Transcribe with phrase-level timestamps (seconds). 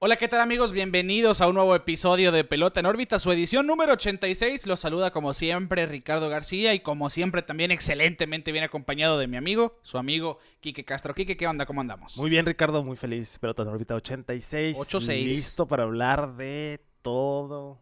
[0.00, 0.70] Hola, ¿qué tal amigos?
[0.70, 4.68] Bienvenidos a un nuevo episodio de Pelota en órbita, su edición número 86.
[4.68, 9.36] Los saluda como siempre Ricardo García y como siempre también excelentemente bien acompañado de mi
[9.36, 11.16] amigo, su amigo Quique Castro.
[11.16, 11.66] Quique, ¿qué onda?
[11.66, 12.16] ¿Cómo andamos?
[12.16, 13.40] Muy bien, Ricardo, muy feliz.
[13.40, 14.78] Pelota en órbita 86.
[14.78, 15.26] 86.
[15.26, 17.80] Listo para hablar de todo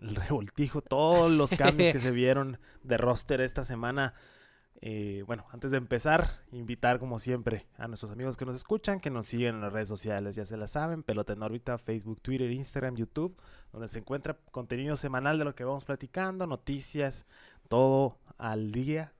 [0.00, 4.14] el revoltijo, todos los cambios que se vieron de roster esta semana.
[4.80, 9.10] Eh, bueno, antes de empezar, invitar como siempre a nuestros amigos que nos escuchan, que
[9.10, 12.50] nos siguen en las redes sociales, ya se la saben, Pelota en órbita, Facebook, Twitter,
[12.50, 13.36] Instagram, YouTube,
[13.72, 17.26] donde se encuentra contenido semanal de lo que vamos platicando, noticias,
[17.68, 19.12] todo al día.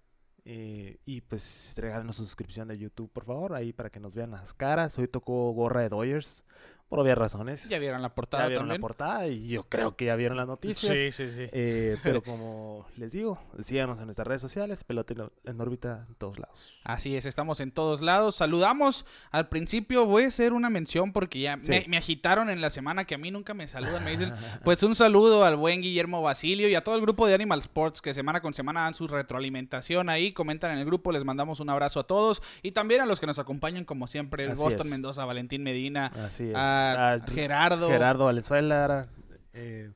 [0.51, 4.31] Eh, y pues regálenos su suscripción de YouTube, por favor, ahí para que nos vean
[4.31, 4.97] las caras.
[4.99, 6.43] Hoy tocó gorra de Dodgers,
[6.89, 7.69] por obvias razones.
[7.69, 8.81] Ya vieron la portada Ya vieron también.
[8.81, 10.99] la portada y yo creo que ya vieron las noticias.
[10.99, 11.47] Sí, sí, sí.
[11.53, 16.39] Eh, pero como les digo, síganos en nuestras redes sociales, pelota en- órbita en todos
[16.39, 16.81] lados.
[16.85, 18.37] Así es, estamos en todos lados.
[18.37, 21.71] Saludamos al principio, voy a hacer una mención porque ya Sí.
[21.71, 24.03] me, me agitaron en la semana que a mí nunca me saludan.
[24.05, 24.33] Me dicen,
[24.65, 28.01] pues un saludo al buen Guillermo Basilio y a todo el grupo de Animal Sports
[28.01, 31.71] que semana con semana dan su retroalimentación ahí, comentan en el grupo, les mandamos un
[31.71, 34.87] abrazo a todos y también a los que nos acompañan como siempre, el Así Boston
[34.87, 34.91] es.
[34.91, 36.55] Mendoza, Valentín Medina, Así es.
[36.57, 36.78] a
[37.33, 37.89] Gerardo.
[37.89, 39.09] Gerardo Valenzuela,
[39.53, 39.93] eh,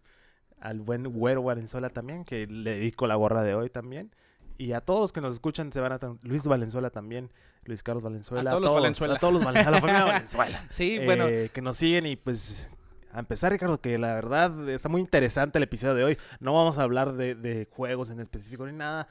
[0.61, 4.15] al buen Güero Valenzuela también, que le dedico la gorra de hoy también.
[4.59, 5.99] Y a todos los que nos escuchan, se van a...
[6.23, 7.31] Luis Valenzuela también,
[7.65, 8.51] Luis Carlos Valenzuela.
[8.51, 9.15] A todos los Valenzuela.
[9.15, 10.65] A todos los Valenzuela, a la familia Valenzuela.
[10.71, 12.71] Sí, eh, bueno, Que nos siguen y pues...
[13.15, 16.19] A empezar, Ricardo, que la verdad está muy interesante el episodio de hoy.
[16.41, 19.07] No vamos a hablar de, de juegos en específico ni nada,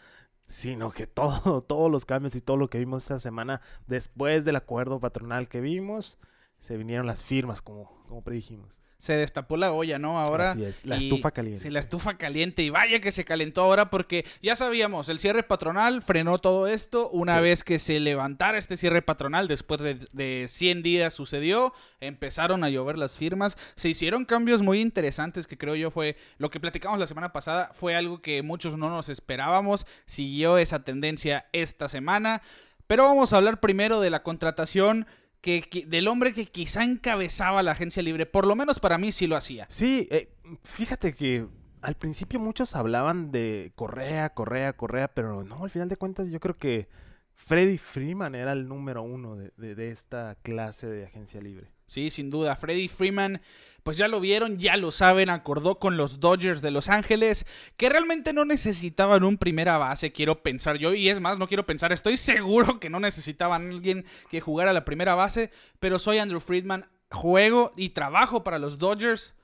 [0.51, 4.57] sino que todo, todos los cambios y todo lo que vimos esta semana después del
[4.57, 6.19] acuerdo patronal que vimos,
[6.61, 8.69] se vinieron las firmas, como, como predijimos.
[8.97, 10.19] se destapó la olla, ¿no?
[10.19, 11.63] Ahora Así es, la y- estufa caliente.
[11.63, 12.61] Sí, la estufa caliente.
[12.61, 17.09] Y vaya que se calentó ahora porque ya sabíamos, el cierre patronal frenó todo esto.
[17.09, 17.41] Una Sí.
[17.41, 22.69] vez que se levantara este cierre patronal, después de, de 100 días sucedió, empezaron a
[22.69, 23.57] llover las firmas.
[23.75, 27.71] Se hicieron cambios muy interesantes que creo yo fue lo que platicamos la semana pasada.
[27.73, 29.87] Fue algo que muchos no nos esperábamos.
[30.05, 32.43] Siguió esa tendencia esta semana.
[32.85, 35.07] Pero vamos a hablar primero de la contratación.
[35.41, 39.25] Que, del hombre que quizá encabezaba la agencia libre, por lo menos para mí sí
[39.27, 39.65] lo hacía.
[39.69, 40.29] Sí, eh,
[40.63, 41.47] fíjate que
[41.81, 46.39] al principio muchos hablaban de Correa, Correa, Correa, pero no, al final de cuentas yo
[46.39, 46.87] creo que
[47.33, 51.71] Freddy Freeman era el número uno de, de- de esta clase de agencia libre.
[51.91, 52.55] Sí, sin duda.
[52.55, 53.41] Freddy Freeman,
[53.83, 57.89] pues ya lo vieron, ya lo saben, acordó con los Dodgers de Los Ángeles, que
[57.89, 61.91] realmente no necesitaban un primera base, quiero pensar yo, y es más, no quiero pensar,
[61.91, 66.85] estoy seguro que no necesitaban alguien que jugara la primera base, pero soy Andrew Friedman,
[67.09, 69.35] juego y trabajo para los Dodgers.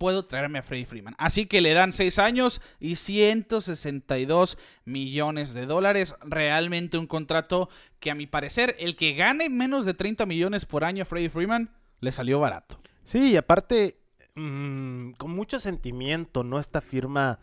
[0.00, 1.14] Puedo traerme a Freddy Freeman.
[1.18, 4.56] Así que le dan 6 años y 162
[4.86, 6.14] millones de dólares.
[6.22, 7.68] Realmente un contrato
[7.98, 11.28] que a mi parecer, el que gane menos de 30 millones por año a Freddy
[11.28, 11.68] Freeman,
[12.00, 12.80] le salió barato.
[13.04, 13.98] Sí, y aparte,
[14.36, 16.58] mm, con mucho sentimiento, ¿no?
[16.58, 17.38] Esta firma,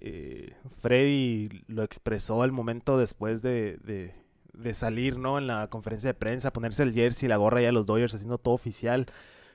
[0.00, 0.52] eh,
[0.82, 4.14] Freddy lo expresó al momento después de, de-
[4.52, 5.38] de salir, ¿no?
[5.38, 8.36] En la conferencia de prensa, ponerse el jersey, la gorra ya de los Dodgers, haciendo
[8.36, 9.06] todo oficial.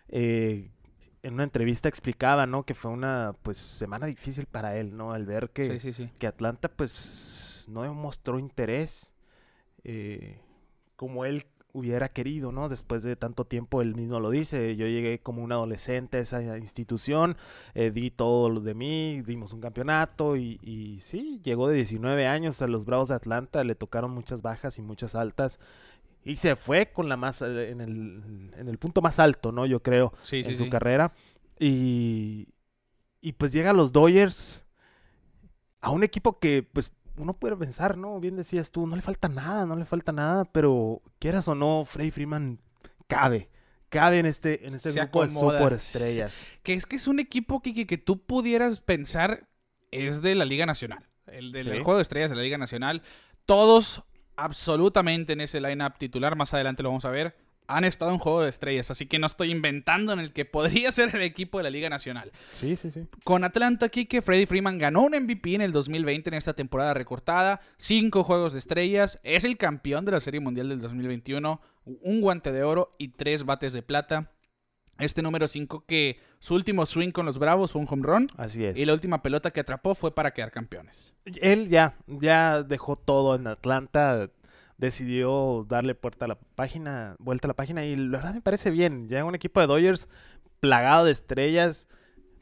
[0.10, 0.72] Eh,
[1.28, 2.64] en una entrevista explicaba, ¿no?
[2.64, 5.12] Que fue una, pues, semana difícil para él, ¿no?
[5.12, 6.10] Al ver que, Sí, sí, sí.
[6.18, 9.14] que Atlanta, pues, no mostró interés
[9.84, 10.40] eh,
[10.96, 12.70] como él hubiera querido, ¿no?
[12.70, 16.58] Después de tanto tiempo, él mismo lo dice, yo llegué como un adolescente a esa
[16.58, 17.36] institución,
[17.76, 22.26] eh, di todo lo de mí, dimos un campeonato y, y sí, llegó de 19
[22.26, 25.60] años a los Bravos de Atlanta, le tocaron muchas bajas y muchas altas
[26.30, 29.66] y se fue con la más, eh, en el, en el punto más alto, ¿no?
[29.66, 30.70] Yo creo Sí, sí, en su sí.
[30.70, 31.14] carrera.
[31.60, 32.50] Y,
[33.22, 34.66] y pues llega a los Dodgers,
[35.82, 38.20] a un equipo que pues uno puede pensar, ¿no?
[38.20, 41.84] Bien decías tú, no le falta nada, no le falta nada, pero quieras o no,
[41.86, 42.60] Freddy Freeman
[43.08, 43.50] cabe.
[43.90, 45.58] Cabe en este, en este Se grupo de acomoda.
[45.60, 46.46] superestrellas.
[46.62, 49.48] Que es que es un equipo que, que tú pudieras pensar
[49.92, 51.08] es de la Liga Nacional.
[51.26, 51.70] El del Sí.
[51.78, 53.02] juego de estrellas de la Liga Nacional.
[53.46, 54.04] Todos
[54.38, 57.36] absolutamente en ese lineup titular, más adelante lo vamos a ver,
[57.68, 58.90] han estado en juego de estrellas.
[58.92, 61.90] Así que no estoy inventando en el que podría ser el equipo de la Liga
[61.90, 62.32] Nacional.
[62.52, 63.08] Sí, sí, sí.
[63.24, 66.94] Con Atlanta aquí que Freddie Freeman ganó un MVP en el 2020 en esta temporada
[66.94, 72.22] recortada, cinco juegos de estrellas, es el campeón de la Serie Mundial del 2021, un
[72.22, 74.32] guante de oro y tres bates de plata.
[75.00, 78.64] Este número 5 que su último swing con los Bravos fue un home run Así
[78.66, 78.78] es.
[78.78, 81.14] y la última pelota que atrapó fue para quedar campeones.
[81.26, 84.30] Él ya, ya dejó todo en Atlanta.
[84.78, 87.84] Decidió darle puerta a la página, vuelta a la página.
[87.84, 89.08] Y la verdad me parece bien.
[89.08, 90.08] Ya un equipo de Dodgers,
[90.60, 91.88] plagado de estrellas,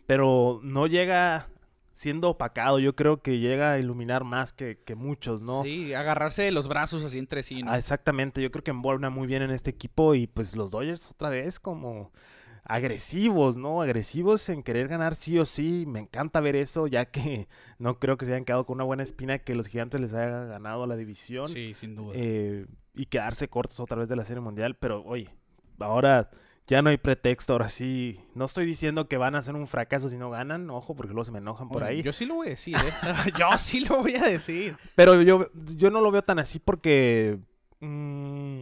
[0.05, 1.47] pero no llega
[1.93, 2.79] siendo opacado.
[2.79, 5.63] Yo creo que llega a iluminar más que, que muchos, ¿no?
[5.63, 7.71] Sí, agarrarse de los brazos así entre sí, ¿no?
[7.71, 11.09] Ah, exactamente, yo creo que envuelve muy bien en este equipo y pues los Dodgers
[11.11, 12.11] otra vez como
[12.65, 13.81] agresivos, ¿no?
[13.81, 15.85] Agresivos en querer ganar sí o sí.
[15.87, 17.47] Me encanta ver eso, ya que
[17.79, 20.45] no creo que se hayan quedado con una buena espina que los gigantes les haya
[20.45, 21.47] ganado la división.
[21.47, 22.13] Sí, sin duda.
[22.15, 24.75] eh, y quedarse cortos otra vez de la Serie Mundial.
[24.75, 25.29] Pero oye,
[25.79, 26.29] ahora
[26.67, 27.53] ya no hay pretexto.
[27.53, 30.69] Ahora sí, no estoy diciendo que van a ser un fracaso si no ganan.
[30.69, 32.01] Ojo, porque luego se me enojan por Oye, ahí.
[32.03, 32.91] Yo sí lo voy a decir, ¿eh?
[33.39, 34.77] yo sí lo voy a decir.
[34.95, 37.37] Pero yo, yo no lo veo tan así porque
[37.81, 38.61] mm,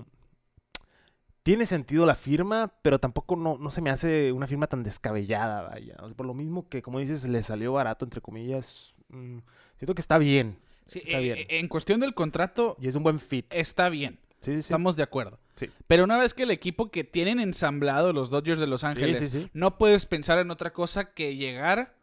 [1.44, 5.64] tiene sentido la firma, pero tampoco no, no se me hace una firma tan descabellada,
[5.70, 5.96] vaya.
[6.02, 9.40] O sea, por lo mismo que, como dices, le salió barato, entre comillas, mm,
[9.78, 10.58] siento que está bien.
[10.86, 11.38] Sí, Está eh, bien.
[11.38, 13.46] eh, en cuestión del contrato, Y es un buen fit.
[13.54, 14.20] está bien.
[14.40, 14.60] Sí, sí.
[14.60, 15.40] Estamos de acuerdo.
[15.56, 15.70] Sí.
[15.88, 19.78] Pero una vez que el equipo que tienen ensamblado los Dodgers de Los Ángeles, no
[19.78, 21.96] puedes pensar en otra cosa que llegar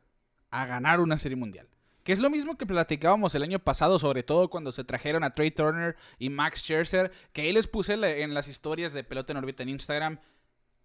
[0.50, 1.68] a ganar una serie mundial.
[2.10, 5.32] Que es lo mismo que platicábamos el año pasado, sobre todo cuando se trajeron a
[5.32, 9.36] Trey Turner y Max Scherzer, que ahí les puse en las historias de Pelota en
[9.36, 10.18] órbita en Instagram.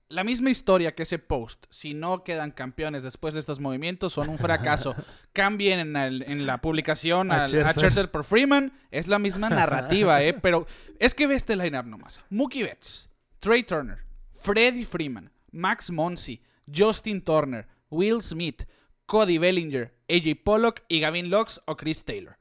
[0.08, 1.66] La misma historia que ese post.
[1.72, 4.94] Si no quedan campeones después de estos movimientos, son un fracaso.
[5.34, 7.74] Cambien en, el- en la publicación A al- a, Scherzer.
[7.74, 8.72] Scherzer por Freeman.
[8.92, 10.34] Es la misma narrativa, ¿eh?
[10.40, 10.68] Pero
[11.00, 12.22] es que ve este lineup nomás.
[12.30, 13.98] Mookie Betts, Trey Turner,
[14.36, 18.62] Freddie Freeman, Max Monsi, Justin Turner, Will Smith,
[19.06, 22.38] Cody Bellinger, AJ Pollock y Gavin Lux o Chris Taylor.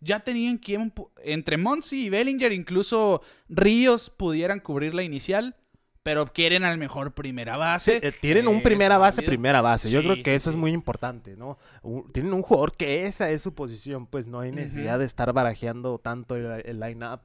[0.00, 0.92] Ya tenían quien,
[1.24, 5.56] entre Monsi y Bellinger, incluso Ríos pudieran cubrir la inicial,
[6.02, 7.98] pero quieren al mejor primera base.
[8.02, 9.30] Eh, tienen un Es primera base, válido.
[9.30, 9.90] primera base.
[9.90, 11.58] Yo Sí, creo que sí, eso es muy importante, ¿no?
[11.82, 15.32] Un- tienen un jugador que esa es su posición, pues no hay necesidad de estar
[15.32, 17.20] barajeando tanto el, el line-up.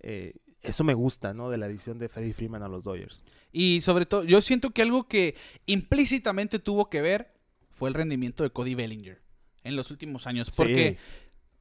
[0.00, 1.50] Eh, eso me gusta, ¿no?
[1.50, 3.24] De la adición de Freddie Freeman a los Dodgers.
[3.52, 5.34] Y sobre todo, yo siento que algo que
[5.66, 7.32] implícitamente tuvo que ver
[7.82, 9.20] fue el rendimiento de Cody Bellinger
[9.64, 10.52] en los últimos años.
[10.56, 10.98] Porque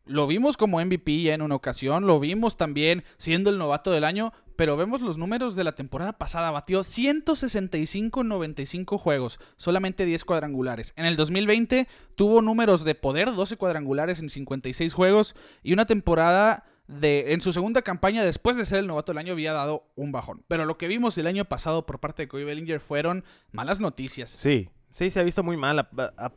[0.05, 4.03] lo vimos como MVP ya en una ocasión, lo vimos también siendo el novato del
[4.03, 6.51] año, pero vemos los números de la temporada pasada.
[6.51, 10.93] Batió 165 en 95 juegos, solamente 10 cuadrangulares.
[10.95, 15.33] En el 2020 tuvo números de poder, 12 cuadrangulares en 56 juegos
[15.63, 19.33] y una temporada de, en su segunda campaña, después de ser el novato del año,
[19.33, 20.43] había dado un bajón.
[20.47, 24.29] Pero lo que vimos el año pasado por parte de Cody Bellinger fueron malas noticias.
[24.29, 25.79] Sí, sí, se ha visto muy mal.
[25.79, 26.31] A- a-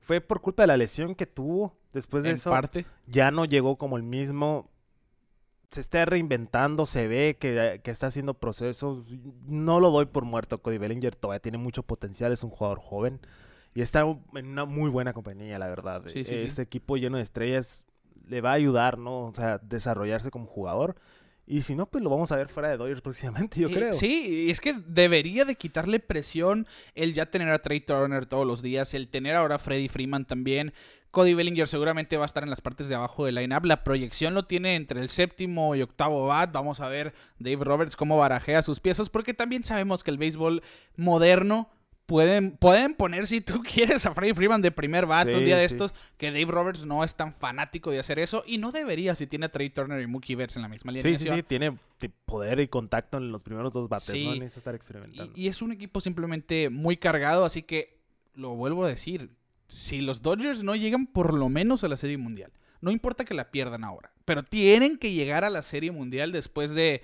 [0.00, 1.74] fue por culpa de la lesión que tuvo.
[1.92, 2.84] Después de en eso, parte.
[3.06, 4.68] ya no llegó como el mismo.
[5.70, 9.04] Se está reinventando, se ve que, que está haciendo procesos.
[9.46, 10.58] No lo doy por muerto.
[10.60, 13.20] Cody Bellinger todavía tiene mucho potencial, es un jugador joven.
[13.74, 16.02] Y está en una muy buena compañía, la verdad.
[16.06, 16.44] Sí, sí, sí.
[16.46, 17.86] Ese equipo lleno de estrellas
[18.28, 19.26] le va a ayudar, ¿no?
[19.26, 20.94] O sea, desarrollarse como jugador.
[21.46, 23.92] Y si no, pues lo vamos a ver fuera de Dodgers próximamente, yo Eh, creo.
[23.92, 28.46] Sí, y es que debería de quitarle presión el ya tener a Trey Turner todos
[28.46, 30.72] los días, el tener ahora a Freddie Freeman también.
[31.10, 33.64] Cody Bellinger seguramente va a estar en las partes de abajo del line-up.
[33.66, 36.50] La proyección lo tiene entre el séptimo y octavo bat.
[36.50, 40.62] Vamos a ver Dave Roberts cómo barajea sus piezas, porque también sabemos que el béisbol
[40.96, 41.68] moderno
[42.06, 45.68] pueden, pueden poner, si tú quieres, a Freddie Freeman de primer bat un día de
[45.68, 45.74] sí.
[45.74, 49.26] estos, que Dave Roberts no es tan fanático de hacer eso y no debería si
[49.26, 51.02] tiene a Trey Turner y Mookie Betts en la misma línea.
[51.02, 51.76] Sí, sí, sí, tiene
[52.26, 54.24] poder y contacto en los primeros dos bates, Sí.
[54.24, 55.32] no necesita estar experimentando.
[55.34, 57.98] Y, y es un equipo simplemente muy cargado, así que
[58.34, 59.30] lo vuelvo a decir.
[59.66, 63.32] Si los Dodgers no llegan por lo menos a la Serie Mundial, no importa que
[63.32, 67.00] la pierdan ahora, pero tienen que llegar a la Serie Mundial después de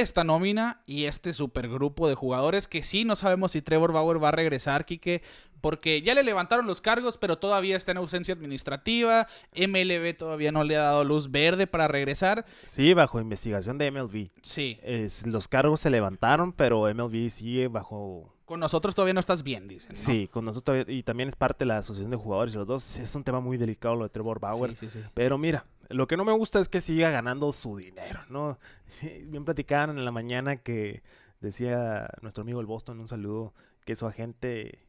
[0.00, 4.28] esta nómina y este supergrupo de jugadores que sí no sabemos si Trevor Bauer va
[4.28, 5.22] a regresar, Quique,
[5.60, 9.26] porque ya le levantaron los cargos, pero todavía está en ausencia administrativa.
[9.56, 12.46] MLB todavía no le ha dado luz verde para regresar.
[12.64, 14.30] Sí, bajo investigación de MLB.
[14.42, 18.32] Sí, Es- los cargos se levantaron, pero MLB sigue bajo...
[18.48, 19.90] con nosotros todavía no estás bien, dicen.
[19.90, 19.94] ¿no?
[19.96, 22.54] Sí, con nosotros todavía- y también es parte de la asociación de jugadores.
[22.54, 24.74] Los dos es un tema muy delicado lo de Trevor Bauer.
[24.74, 25.06] Sí, sí, sí.
[25.14, 28.58] Pero mira, lo que no me gusta es que siga ganando su dinero, ¿no?
[29.26, 31.02] Bien platicaban en la mañana que
[31.40, 33.52] decía nuestro amigo el Boston, un saludo,
[33.84, 34.80] que su agente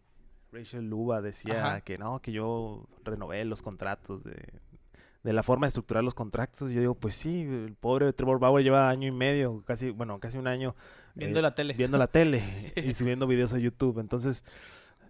[0.52, 1.82] Rachel Luba decía Ajá.
[1.82, 4.52] que no, que yo renové los contratos de,
[5.24, 6.72] de la forma de estructurar los contratos.
[6.72, 10.38] Yo digo, pues sí, el pobre Trevor Bauer lleva año y medio, casi, bueno, casi
[10.38, 10.76] un año
[11.16, 11.74] Viendo eh, la tele.
[11.74, 12.42] viendo la tele
[12.76, 14.00] y subiendo videos a YouTube.
[14.00, 14.44] Entonces,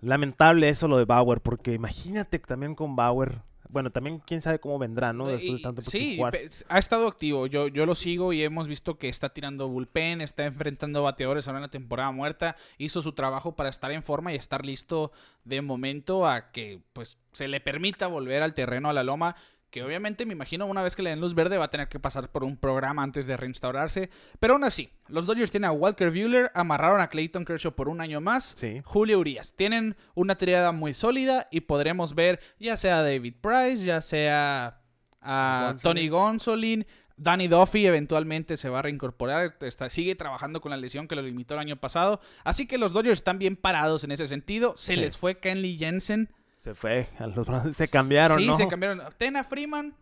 [0.01, 4.79] lamentable eso lo de Bauer, porque imagínate también con Bauer, bueno, también quién sabe cómo
[4.79, 5.27] vendrá, ¿no?
[5.27, 6.39] Después de tanto sí, jugar.
[6.67, 7.45] ha estado activo.
[7.45, 11.59] Yo, yo lo sigo y hemos visto que está tirando bullpen, está enfrentando bateadores ahora
[11.59, 12.55] en la temporada muerta.
[12.79, 15.11] Hizo su trabajo para estar en forma y estar listo
[15.43, 19.35] de momento a que pues se le permita volver al terreno a la loma.
[19.69, 21.99] Que obviamente me imagino una vez que le den luz verde va a tener que
[21.99, 24.09] pasar por un programa antes de reinstaurarse.
[24.39, 28.01] Pero aún así, los Dodgers tienen a Walker Buehler, amarraron a Clayton Kershaw por un
[28.01, 28.81] año más, Sí.
[28.83, 29.53] Julio Urias.
[29.55, 34.79] Tienen una triada muy sólida y podremos ver ya sea David Price, ya sea
[35.21, 35.81] a Gonsolin.
[35.81, 36.87] Tony Gonsolin.
[37.21, 41.21] Danny Duffy eventualmente se va a reincorporar, está- sigue trabajando con la lesión que lo
[41.21, 42.21] limitó el año pasado.
[42.45, 44.73] Así que los Dodgers están bien parados en ese sentido.
[44.77, 44.99] Se Sí.
[45.01, 46.29] les fue Kenley Jensen.
[46.59, 47.07] Se fue.
[47.17, 48.55] A los Bravos se cambiaron, sí, ¿no?
[48.55, 49.01] se cambiaron.
[49.17, 49.95] Ten a Freeman,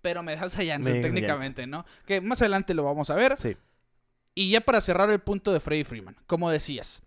[0.00, 1.84] pero me dejas a Jansen Me dejas a técnicamente, ¿no?
[2.06, 3.38] Que más adelante lo vamos a ver.
[3.38, 3.56] Sí.
[4.34, 7.02] Y ya para cerrar el punto de Freddy Freeman, como decías,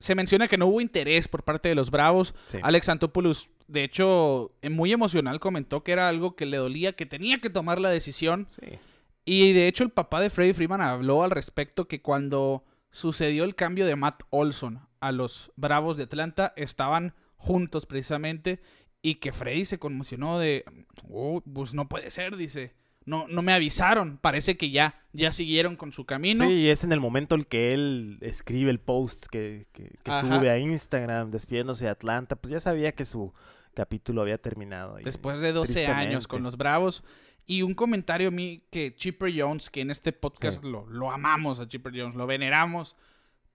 [0.00, 2.34] se menciona que no hubo interés por parte de los Bravos.
[2.46, 2.58] Sí.
[2.62, 7.06] Alex Antopoulos, de hecho, eh, muy emocional, comentó que era algo que le dolía, que
[7.06, 8.48] tenía que tomar la decisión.
[8.50, 8.78] Sí.
[9.24, 13.54] Y de hecho, el papá de Freddy Freeman habló al respecto que cuando sucedió el
[13.54, 18.60] cambio de Matt Olson a los Bravos de Atlanta, estaban juntos precisamente.
[19.00, 20.64] Y que Freddy se conmocionó de,
[21.08, 22.74] oh, pues no puede ser, dice.
[23.06, 24.18] No, no me avisaron.
[24.18, 26.44] Parece que ya, ya siguieron con su camino.
[26.46, 30.50] Sí, y es en el momento en que él escribe el post que, que- sube
[30.50, 33.32] a Instagram despidiéndose de Atlanta, pues ya sabía que su
[33.72, 35.00] capítulo había terminado.
[35.00, 37.02] y- después de 12 años con los Bravos.
[37.46, 40.68] Y un comentario a mí que Chipper Jones, que en este podcast Sí.
[40.70, 42.94] lo, lo amamos a Chipper Jones, lo veneramos,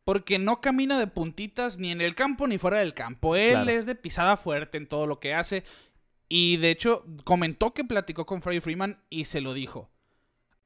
[0.03, 3.35] porque no camina de puntitas ni en el campo ni fuera del campo.
[3.35, 3.71] Él Claro.
[3.71, 5.63] es de pisada fuerte en todo lo que hace.
[6.29, 9.89] Y de hecho, comentó que platicó con Freddie Freeman y se lo dijo.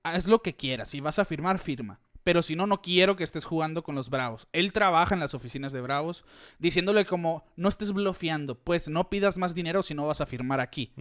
[0.04, 2.00] Haz lo que quieras, si vas a firmar, firma.
[2.24, 4.48] Pero si no, no quiero que estés jugando con los Bravos.
[4.52, 6.24] Él trabaja en las oficinas de Bravos,
[6.60, 10.60] diciéndole como, no estés bloqueando, pues no pidas más dinero si no vas a firmar
[10.60, 10.92] aquí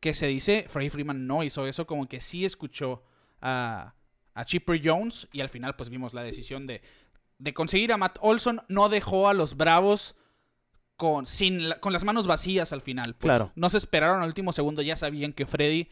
[0.00, 3.02] que se dice, Freddie Freeman no hizo eso, como que sí escuchó
[3.40, 3.94] a,
[4.34, 6.82] a Chipper Jones y al final pues vimos la decisión de,
[7.38, 10.14] de conseguir a Matt Olson, no dejó a los Bravos
[10.96, 13.14] con, sin la- con las manos vacías al final.
[13.14, 13.52] Pues, Claro.
[13.56, 15.88] No se esperaron al último segundo, ya sabían que Freddy,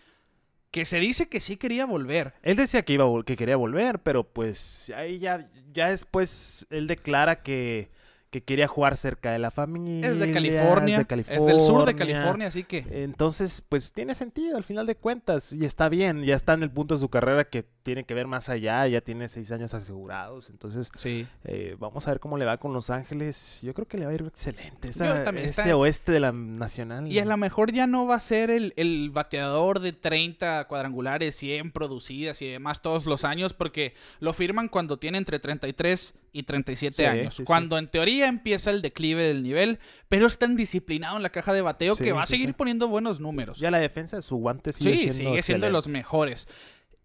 [0.70, 2.34] que se dice que sí quería volver.
[2.42, 7.42] Él decía que iba que quería volver, pero pues ahí ya, ya después él declara
[7.42, 7.90] que,
[8.30, 10.08] que quería jugar cerca de la familia.
[10.08, 12.14] Es de California, Es, de es del sur de California.
[12.14, 12.87] California, así que...
[13.02, 15.52] Entonces, pues tiene sentido al final de cuentas.
[15.52, 18.27] Y está bien, ya está en el punto de su carrera que tiene que ver
[18.27, 20.49] más allá, ya tiene seis años asegurados.
[20.51, 21.27] Entonces, Sí.
[21.45, 23.61] eh, vamos a ver cómo le va con Los Ángeles.
[23.62, 24.89] Yo creo que le va a ir excelente.
[24.89, 27.11] Esa- también, ese está- oeste de la Nacional.
[27.11, 31.35] Y a lo mejor ya no va a ser el, el bateador de 30 cuadrangulares,
[31.37, 36.45] 100 producidas y demás todos los años, porque lo firman cuando tiene entre 33 y
[36.45, 37.35] 37 Sí, años.
[37.35, 41.31] sí, cuando en teoría empieza el declive del nivel, pero es tan disciplinado en la
[41.31, 43.59] caja de bateo que va a seguir poniendo buenos números.
[43.59, 46.49] Ya la defensa de su guante sigue sí, siendo sigue siendo de los mejores.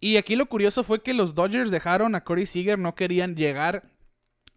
[0.00, 3.90] Y aquí lo curioso fue que los Dodgers dejaron a Corey Seager, no querían llegar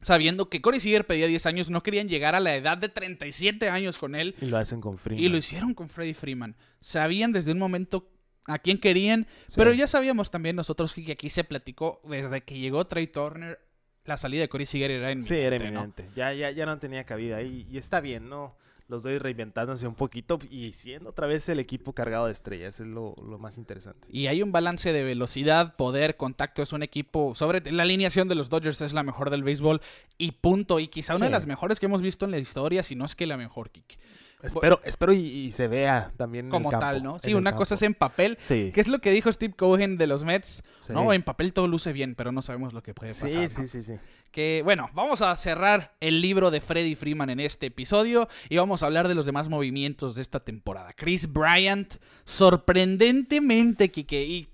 [0.01, 3.69] sabiendo que Corey Seager pedía 10 años, no querían llegar a la edad de 37
[3.69, 4.35] años con él.
[4.41, 5.23] Y lo hacen con Freeman.
[5.23, 6.55] Y lo hicieron con Freddie Freeman.
[6.79, 8.09] Sabían desde un momento
[8.47, 9.53] a quién querían, Sí.
[9.57, 13.59] pero ya sabíamos también nosotros que aquí se platicó desde que llegó Trey Turner,
[14.03, 15.27] la salida de Corey Seager era inminente.
[15.35, 15.65] Sí, era ¿no?
[15.65, 16.09] eminente.
[16.15, 17.43] Ya, ya, ya no tenía cabida.
[17.43, 18.57] Y, y está bien, ¿no?
[18.91, 22.81] Los doy reinventándose un poquito y siendo otra vez el equipo cargado de estrellas.
[22.81, 24.09] Es lo, lo más interesante.
[24.11, 26.61] Y hay un balance de velocidad, poder, contacto.
[26.61, 27.33] Es un equipo.
[27.33, 29.79] Sobre la alineación de los Dodgers es la mejor del béisbol.
[30.17, 30.81] Y punto.
[30.81, 33.15] Y quizá una de las mejores que hemos visto en la historia, si no es
[33.15, 33.97] que la mejor, Kik.
[34.43, 37.19] Espero, espero y, y se vea también en el Como campo, tal, ¿no?
[37.19, 38.35] Sí, una cosa es en papel.
[38.39, 38.71] Sí.
[38.73, 40.63] Que es lo que dijo Steve Cohen de los Mets.
[40.81, 40.93] sí.
[40.93, 43.29] No, en papel todo luce bien, pero no sabemos lo que puede pasar.
[43.29, 43.49] Sí, ¿no?
[43.49, 43.93] sí, sí, sí.
[44.31, 48.81] Que bueno, vamos a cerrar el libro de Freddie Freeman en este episodio y vamos
[48.81, 50.93] a hablar de los demás movimientos de esta temporada.
[50.95, 54.47] Chris Bryant, sorprendentemente, Kike, y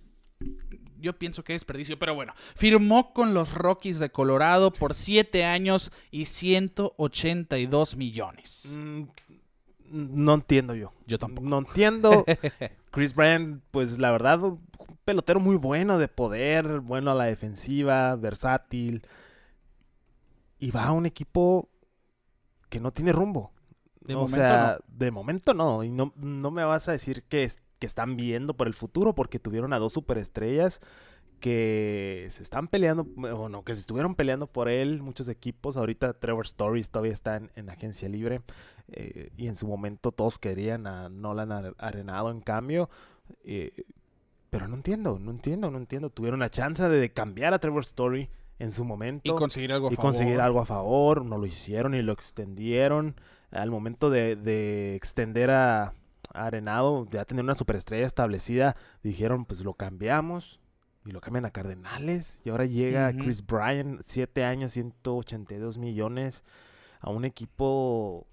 [0.99, 5.45] yo pienso que es desperdicio, pero bueno, firmó con los Rockies de Colorado por 7
[5.45, 8.73] años y 182 millones.
[8.73, 9.03] Mm,
[9.91, 10.91] no entiendo yo.
[11.05, 11.47] Yo tampoco.
[11.47, 12.25] No entiendo.
[12.91, 14.59] Chris Bryant, pues la verdad, un
[15.05, 19.03] pelotero muy bueno de poder, bueno a la defensiva, versátil.
[20.59, 21.69] Y va a un equipo
[22.69, 23.51] que no tiene rumbo.
[24.01, 25.83] De o momento sea, de momento no.
[25.83, 29.13] Y no, no me vas a decir que, es- que están viendo por el futuro
[29.15, 30.79] porque tuvieron a dos superestrellas
[31.39, 35.77] que se están peleando, bueno, que se estuvieron peleando por él muchos equipos.
[35.77, 38.41] Ahorita Trevor Stories todavía está en, en agencia libre
[38.87, 42.89] eh, y en su momento todos querían a Nolan Are- Arenado en cambio.
[43.43, 43.83] eh,
[44.49, 46.09] pero no entiendo, no entiendo, no entiendo.
[46.09, 49.93] Tuvieron la chance de cambiar a Trevor Story en su momento Y conseguir algo a
[49.93, 50.07] y favor.
[50.11, 51.25] conseguir algo a favor.
[51.25, 53.15] No lo hicieron y lo extendieron.
[53.51, 55.93] Al momento de, de extender a,
[56.33, 60.59] a Arenado, ya tener una superestrella establecida, dijeron, pues lo cambiamos.
[61.05, 62.39] Y lo cambian a Cardenales.
[62.43, 63.19] Y ahora llega Ujú.
[63.19, 66.43] Chris Bryan, 7 años, 182 millones,
[66.99, 68.27] a un equipo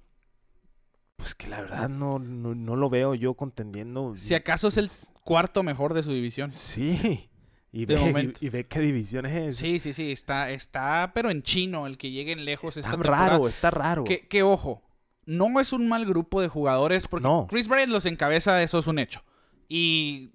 [1.17, 4.15] pues que la verdad no, no, no lo veo yo contendiendo.
[4.17, 6.51] Si acaso es el Pues, cuarto mejor de su división.
[6.51, 7.31] Sí.
[7.77, 9.57] Y De ve, y, y ve qué división es.
[9.57, 13.31] Sí, sí, sí, está, está, pero en chino, el que lleguen lejos está temporada.
[13.31, 14.05] raro, está raro.
[14.05, 14.83] Que, que, ojo,
[15.27, 17.47] no es un mal grupo de jugadores porque No.
[17.51, 19.25] Chris Bryant los encabeza, eso es un hecho.
[19.69, 20.31] Y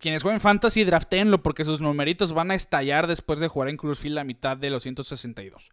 [0.00, 4.16] quienes jueguen Fantasy, draftenlo porque sus numeritos van a estallar después de jugar en Cruisefield
[4.16, 5.70] la mitad de los 162.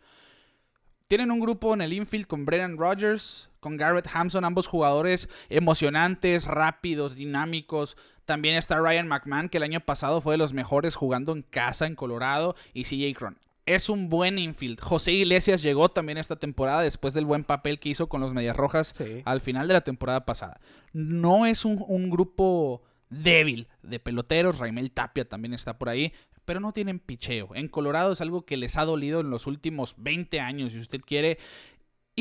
[1.09, 6.45] Tienen un grupo en el infield con Brennan Rodgers, con Garrett Hampson, ambos jugadores emocionantes,
[6.45, 7.97] rápidos, dinámicos.
[8.29, 11.87] También está Ryan McMahon, que el año pasado fue de los mejores jugando en casa
[11.87, 13.39] en Colorado, y CJ Cron.
[13.65, 14.79] Es un buen infield.
[14.79, 18.55] José Iglesias llegó también esta temporada después del buen papel que hizo con los Medias
[18.55, 19.23] Rojas Sí.
[19.25, 20.61] al final de la temporada pasada.
[20.93, 24.59] No es un, un grupo débil de peloteros.
[24.59, 26.13] Raimel Tapia también está por ahí.
[26.45, 27.55] Pero no tienen picheo.
[27.55, 31.01] En Colorado es algo que les ha dolido en los últimos 20 años, si usted
[31.01, 31.39] quiere.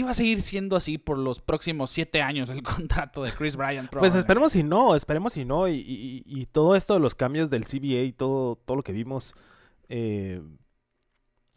[0.02, 3.90] Va a seguir siendo así por los próximos 7 años el contrato de Chris Bryant.
[3.90, 5.68] Pues esperemos si no, esperemos si no.
[5.68, 8.92] Y, y- y todo esto de los cambios del CBA y todo, todo lo que
[8.92, 9.34] vimos
[9.88, 10.40] eh,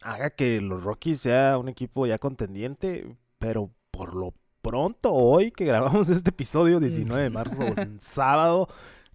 [0.02, 3.16] haga que los Rockies sea un equipo ya contendiente.
[3.40, 8.68] Pero por lo pronto, hoy que grabamos este episodio, 19 de marzo, en sábado,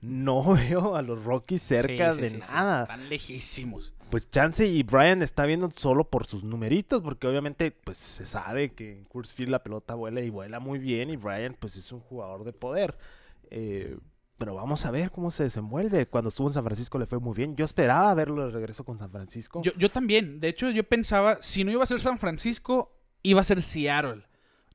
[0.07, 2.83] no veo a los Rockies cerca Sí, sí, de sí, nada.
[2.83, 3.93] Están lejísimos.
[4.11, 8.73] Pues Chance y Brian está viendo solo por sus numeritos, porque obviamente pues se sabe
[8.73, 11.91] que en Coors Field la pelota vuela y vuela muy bien y Brian pues es
[11.91, 12.97] un jugador de poder.
[13.51, 13.97] Eh,
[14.37, 16.07] pero vamos a ver cómo se desenvuelve.
[16.07, 17.57] Cuando estuvo en San Francisco le fue muy bien.
[17.57, 19.63] Yo esperaba verlo de regreso con San Francisco.
[19.63, 20.41] Yo, yo también.
[20.41, 24.26] De hecho, yo pensaba, si no iba a ser San Francisco, iba a ser Seattle.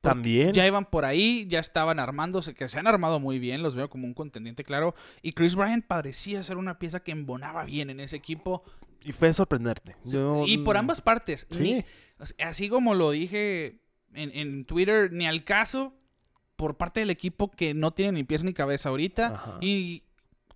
[0.02, 0.52] También.
[0.52, 3.88] Ya iban por ahí, ya estaban armándose, que se han armado muy bien, los veo
[3.88, 4.94] como un contendiente claro.
[5.22, 8.64] Y Chris Bryant parecía ser una pieza que embonaba bien en ese equipo.
[9.04, 9.96] Y fue sorprenderte.
[10.04, 11.46] Yo- y por ambas partes.
[11.50, 11.58] Sí.
[11.62, 11.84] Ni-
[12.44, 13.80] así como lo dije
[14.12, 15.94] en, en Twitter, ni al caso
[16.56, 19.26] por parte del equipo que no tiene ni pies ni cabeza ahorita.
[19.34, 19.58] Ajá.
[19.60, 20.02] Y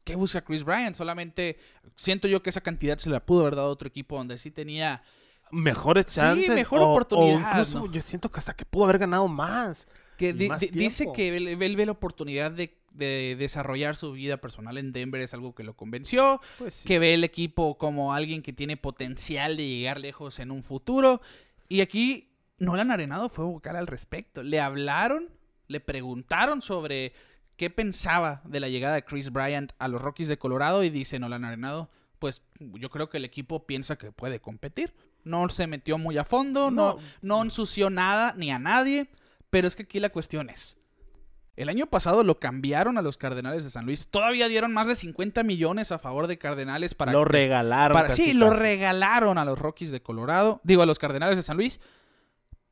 [0.04, 0.94] ¿qué busca Chris Bryant?
[0.94, 1.56] Solamente
[1.96, 4.50] siento yo que esa cantidad se la pudo haber dado a otro equipo donde sí
[4.50, 5.02] tenía
[5.50, 6.50] Mejores Sí, chances.
[6.54, 7.92] mejor o- o oportunidad, incluso ¿no?
[7.92, 9.86] yo siento que hasta que pudo haber ganado más.
[10.16, 14.38] Que di- más dice que él, él ve la oportunidad de, de desarrollar su vida
[14.38, 16.88] personal en Denver, es algo que lo convenció, Pues sí.
[16.88, 21.20] que ve el equipo como alguien que tiene potencial de llegar lejos en un futuro.
[21.68, 24.42] Y aquí Nolan Arenado fue vocal al respecto.
[24.42, 25.28] Le hablaron,
[25.68, 27.12] le preguntaron sobre
[27.56, 31.18] qué pensaba de la llegada de Chris Bryant a los Rockies de Colorado y dice
[31.18, 34.94] Nolan Arenado, pues yo creo que el equipo piensa que puede competir.
[35.26, 36.98] No se metió muy a fondo, no, No.
[37.20, 39.08] no ensució nada ni a nadie,
[39.50, 40.76] pero es que aquí la cuestión es,
[41.56, 44.94] el año pasado lo cambiaron a los Cardenales de San Luis, todavía dieron más de
[44.94, 47.94] 50 millones a favor de Cardenales para lo que- regalaron.
[47.94, 51.42] para- casi, sí, lo regalaron a los Rockies de Colorado, digo a los Cardenales de
[51.42, 51.80] San Luis,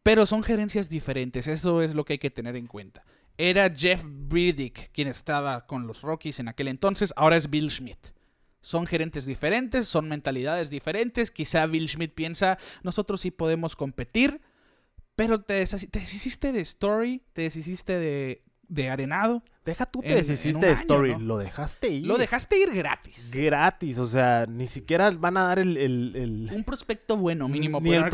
[0.02, 3.04] pero son gerencias diferentes, eso es lo que hay que tener en cuenta.
[3.38, 8.10] Era Jeff Briddick quien estaba con los Rockies en aquel entonces, ahora es Bill Schmidt.
[8.64, 11.30] Son gerentes diferentes, son mentalidades diferentes.
[11.30, 14.40] Quizá Bill Schmidt piensa, nosotros sí podemos competir,
[15.16, 20.16] pero te, te deshiciste de Story, te deshiciste de, de Arenado, Deja tú, te en
[20.16, 21.12] deshiciste de año, Story.
[21.12, 21.18] ¿no?
[21.20, 22.06] Lo dejaste ir.
[22.06, 23.30] lo dejaste ir gratis.
[23.30, 27.80] gratis, o sea, ni siquiera van a dar el, el- el- Un prospecto bueno, mínimo.
[27.82, 28.04] ni el,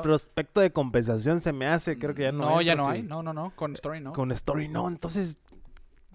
[0.00, 2.90] prospecto de compensación se me hace, creo que ya no, No, hay, ya no sí.
[2.92, 3.02] hay.
[3.02, 3.52] No, no, no.
[3.56, 4.12] Con Story no.
[4.12, 5.36] Con Story no, entonces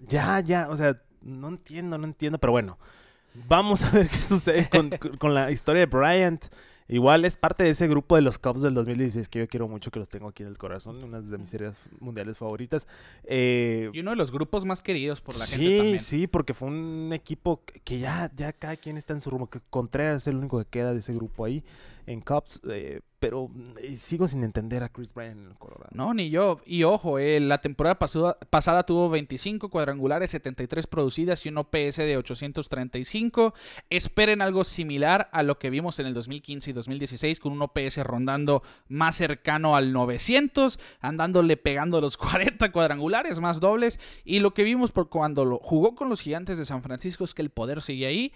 [0.08, 2.78] ya, ya, o sea, no entiendo, no entiendo, pero bueno,
[3.48, 6.44] vamos a ver qué sucede con, con la historia de Bryant.
[6.88, 9.92] Igual es parte de ese grupo de los Cubs del 2016 que yo quiero mucho,
[9.92, 12.88] que los tengo aquí en el corazón, una de mis series mundiales favoritas.
[13.22, 16.00] Eh, Y uno de los grupos más queridos por la sí, gente también.
[16.00, 19.48] sí, porque fue un equipo que- ya, ya cada quien está en su rumbo.
[19.48, 21.62] Que Contreras es el único que queda de ese grupo ahí
[22.08, 23.50] en Cubs, eh, pero
[23.82, 25.90] eh, sigo sin entender a Chris Bryant en el Colorado.
[25.92, 26.60] No, ni yo.
[26.64, 31.98] Y ojo, eh, la temporada pasada, pasada tuvo 25 cuadrangulares, 73 producidas y un OPS
[31.98, 33.54] de 835.
[33.90, 37.98] Esperen algo similar a lo que vimos en el 2015 y 2016 con un OPS
[37.98, 44.00] rondando más cercano al 900, andándole pegando los 40 cuadrangulares más dobles.
[44.24, 47.34] Y lo que vimos por cuando lo jugó con los Gigantes de San Francisco es
[47.34, 48.32] que el poder sigue ahí.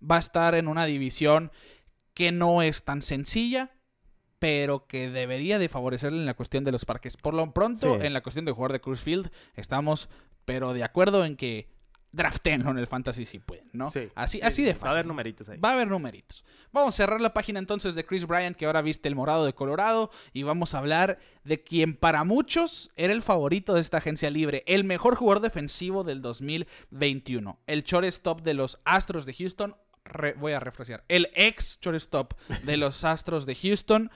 [0.00, 1.50] Va a estar en una división
[2.14, 3.70] que no es tan sencilla,
[4.40, 7.16] pero que debería de favorecerle en la cuestión de los parques.
[7.16, 8.06] Por lo pronto, Sí.
[8.06, 10.08] en la cuestión de jugar de Cruz Field, estamos,
[10.44, 11.68] pero de acuerdo en que
[12.12, 13.88] draftenlo en el fantasy si pueden, ¿no?
[13.88, 14.92] Sí, así, sí, así sí, de Va a fácil.
[14.94, 15.58] haber numeritos ahí.
[15.60, 16.44] Va a haber numeritos.
[16.72, 19.52] Vamos a cerrar la página entonces de Chris Bryant, que ahora viste el morado de
[19.52, 24.28] Colorado, y vamos a hablar de quien para muchos era el favorito de esta agencia
[24.28, 29.76] libre, el mejor jugador defensivo del 2021, el shortstop de los Astros de Houston.
[30.10, 31.04] Re- voy a refrescar.
[31.08, 34.10] El ex shortstop de los Astros de Houston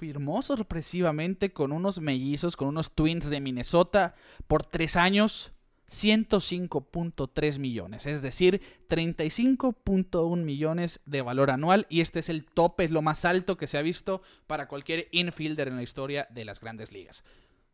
[0.00, 4.14] firmó sorpresivamente con unos mellizos, con unos Twins de Minnesota
[4.48, 5.52] por tres años.
[5.88, 12.90] 105.3 millones, es decir, 35.1 millones de valor anual y este es el tope, es
[12.90, 16.60] lo más alto que se ha visto para cualquier infielder en la historia de las
[16.60, 17.24] grandes ligas.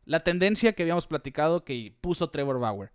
[0.05, 2.91] La tendencia que habíamos platicado que puso Trevor Bauer,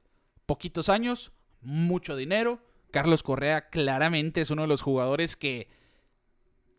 [0.46, 2.60] poquitos años, mucho dinero,
[2.94, 5.68] Carlos Correa claramente es uno de los jugadores que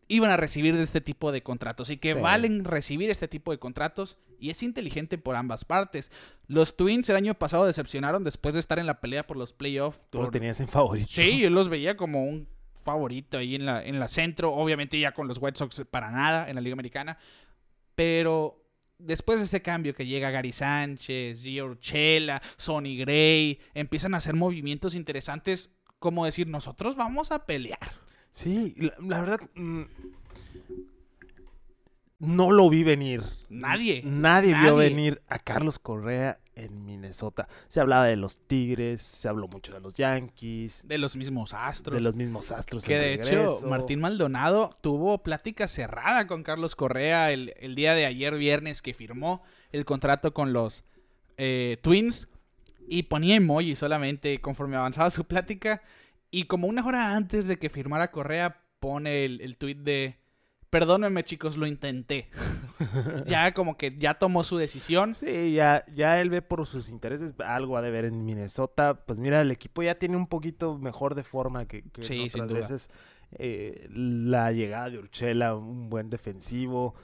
[0.08, 2.20] iban a recibir de este tipo de contratos y que Sí.
[2.20, 6.10] valen recibir este tipo de contratos y es inteligente por ambas partes.
[6.46, 10.06] Los Twins el año pasado decepcionaron después de estar en la pelea por los playoffs.
[10.08, 11.08] Tú los por- tenías en favorito.
[11.10, 12.48] Sí, yo los veía como un
[12.82, 14.54] favorito ahí en la, en la centro.
[14.54, 17.18] Obviamente ya con los White Sox para nada en la Liga Americana.
[17.94, 18.62] Pero
[18.98, 24.34] después de ese cambio que llega Gary Sánchez, Gio Urshela, Sonny Gray, empiezan a hacer
[24.34, 25.70] movimientos interesantes
[26.06, 27.90] como decir, nosotros vamos a pelear.
[28.30, 29.40] Sí, la, la verdad.
[29.56, 29.82] mm,
[32.18, 33.22] no lo vi venir.
[33.50, 34.02] Nadie.
[34.04, 37.48] Nadie, vio venir a Carlos Correa en Minnesota.
[37.68, 41.94] Se hablaba de los Tigres, se habló mucho de los Yankees, De los mismos astros.
[41.96, 42.84] de los mismos Astros.
[42.84, 43.58] Que de hecho.
[43.66, 48.94] Martín Maldonado tuvo plática cerrada con Carlos Correa el, el día de ayer viernes que
[48.94, 49.42] firmó
[49.72, 50.84] el contrato con los
[51.36, 52.28] eh, Twins
[52.88, 55.82] y ponía emoji solamente conforme avanzaba su plática.
[56.30, 60.16] Y como una hora antes de que firmara Correa, pone el, el tweet de:
[60.70, 62.28] Perdónenme, chicos, lo intenté.
[63.26, 65.14] ya como que ya tomó su decisión.
[65.14, 68.94] Sí, ya, ya él ve por sus intereses algo ha de ver en Minnesota.
[69.06, 72.52] Pues mira, el equipo ya tiene un poquito mejor de forma que, que Sí, otras
[72.52, 72.90] veces.
[73.32, 76.94] Eh, la llegada de Urchela, un buen defensivo.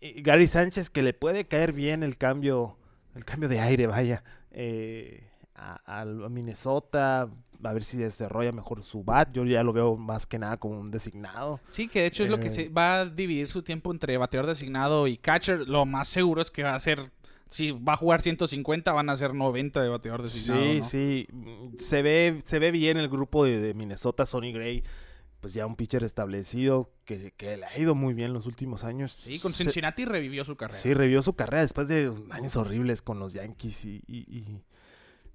[0.00, 2.76] Y Gary Sánchez, que le puede caer bien el cambio,
[3.14, 7.28] el cambio de aire, vaya, eh, a, a Minnesota.
[7.64, 9.32] A ver si desarrolla mejor su bat.
[9.32, 11.58] Yo ya lo veo más que nada como un designado.
[11.72, 14.16] Sí, que de hecho es lo que Eh, se va a dividir su tiempo entre
[14.16, 15.68] bateador designado y catcher.
[15.68, 17.10] Lo más seguro es que va a ser,
[17.48, 20.62] si va a jugar 150, van a ser 90 de bateador designado.
[20.62, 20.84] Sí, ¿no?
[20.84, 21.26] sí.
[21.32, 24.84] mm, Se ve, se ve bien el grupo de, de Minnesota, Sonny Gray.
[25.40, 29.16] Pues ya un pitcher establecido que, que le ha ido muy bien los últimos años.
[29.20, 30.78] Sí, con Se- Cincinnati revivió su carrera.
[30.78, 34.02] Sí, revivió su carrera después de años horribles con los Yankees y...
[34.08, 34.62] y- y-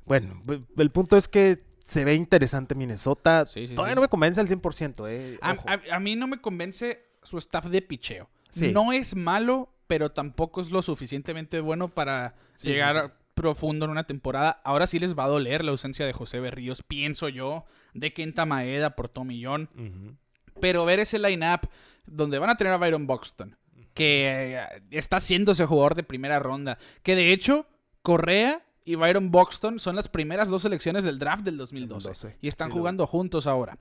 [0.06, 0.44] Bueno,
[0.78, 3.46] el punto es que se ve interesante Minnesota.
[3.46, 3.96] Sí, sí, Todavía sí.
[3.96, 5.38] no me convence al 100%, eh.
[5.42, 8.30] A, a- a mí no me convence su staff de picheo.
[8.52, 8.72] Sí.
[8.74, 13.16] No es malo, pero tampoco es lo suficientemente bueno para llegar.
[13.44, 14.62] Profundo en una temporada.
[14.64, 18.46] Ahora sí les va a doler la ausencia de José Berríos, pienso yo, de Kenta
[18.46, 19.70] Maeda por Tomillón.
[19.76, 20.16] Ujú.
[20.60, 21.70] Pero ver ese line-up
[22.06, 23.56] donde van a tener a Byron Buxton,
[23.94, 27.68] que eh, está siendo ese jugador de primera ronda, que de hecho
[28.02, 32.38] Correa y Byron Buxton son las primeras dos selecciones del draft del 2012 2012.
[32.42, 33.78] y están Sí, jugando juntos ahora.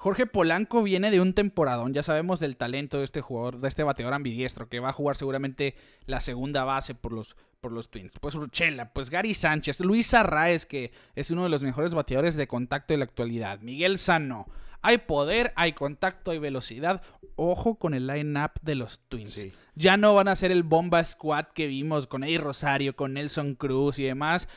[0.00, 3.82] Jorge Polanco viene de un temporadón, ya sabemos del talento de este jugador, de este
[3.82, 5.74] bateador ambidiestro, que va a jugar seguramente
[6.06, 8.14] la segunda base por los, por los Twins.
[8.18, 12.48] Pues Urchela, pues Gary Sánchez, Luis Arraez, que es uno de los mejores bateadores de
[12.48, 14.46] contacto de la actualidad, Miguel Sano.
[14.80, 17.02] Hay poder, hay contacto, hay velocidad.
[17.36, 19.34] Ojo con el line-up de los Twins.
[19.34, 19.52] Sí.
[19.74, 23.54] Ya no van a ser el bomba squad que vimos con Eddie Rosario, con Nelson
[23.54, 24.48] Cruz y demás.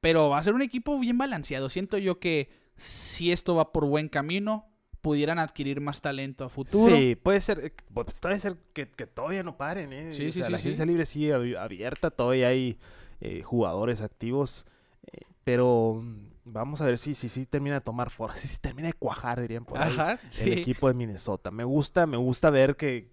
[0.00, 1.70] Pero va a ser un equipo bien balanceado.
[1.70, 4.71] Siento yo que si esto va por buen camino,
[5.02, 6.96] pudieran adquirir más talento a futuro.
[6.96, 10.12] Sí, puede ser, eh, pues, puede ser que, que todavía no paren, ¿eh?
[10.12, 10.62] Sí, O sí, sea, sí, La sí.
[10.68, 12.78] agencia libre sigue abi- abierta, todavía hay
[13.20, 14.64] eh, jugadores activos,
[15.12, 18.58] eh, pero mm, vamos a ver si si, si termina de tomar forma, si, si
[18.58, 20.52] termina de cuajar, dirían por ahí, Ajá, el sí.
[20.52, 21.50] equipo de Minnesota.
[21.50, 23.10] Me gusta, me gusta ver que,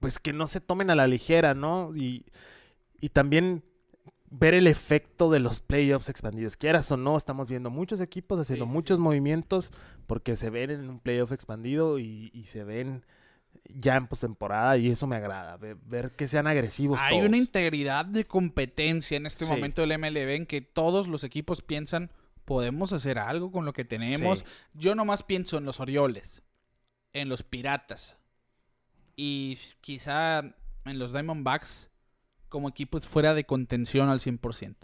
[0.00, 1.94] pues que no se tomen a la ligera, ¿no?
[1.96, 2.24] Y,
[3.00, 3.64] y también
[4.36, 6.56] ver el efecto de los playoffs expandidos.
[6.56, 9.70] Quieras o no, estamos viendo muchos equipos haciendo Sí, sí, muchos movimientos
[10.06, 13.04] porque se ven en un playoff expandido y, y se ven
[13.68, 17.28] ya en postemporada y eso me agrada, ve- ver, que sean agresivos Hay todos.
[17.28, 19.50] una integridad de competencia en este Sí.
[19.50, 22.10] momento del MLB en que todos los equipos piensan,
[22.44, 24.44] podemos hacer algo con lo que tenemos.
[24.74, 26.42] Yo nomás pienso en los Orioles,
[27.12, 28.18] en los Piratas
[29.16, 31.88] y quizá en los Diamondbacks
[32.54, 34.76] como equipos fuera de contención al 100%.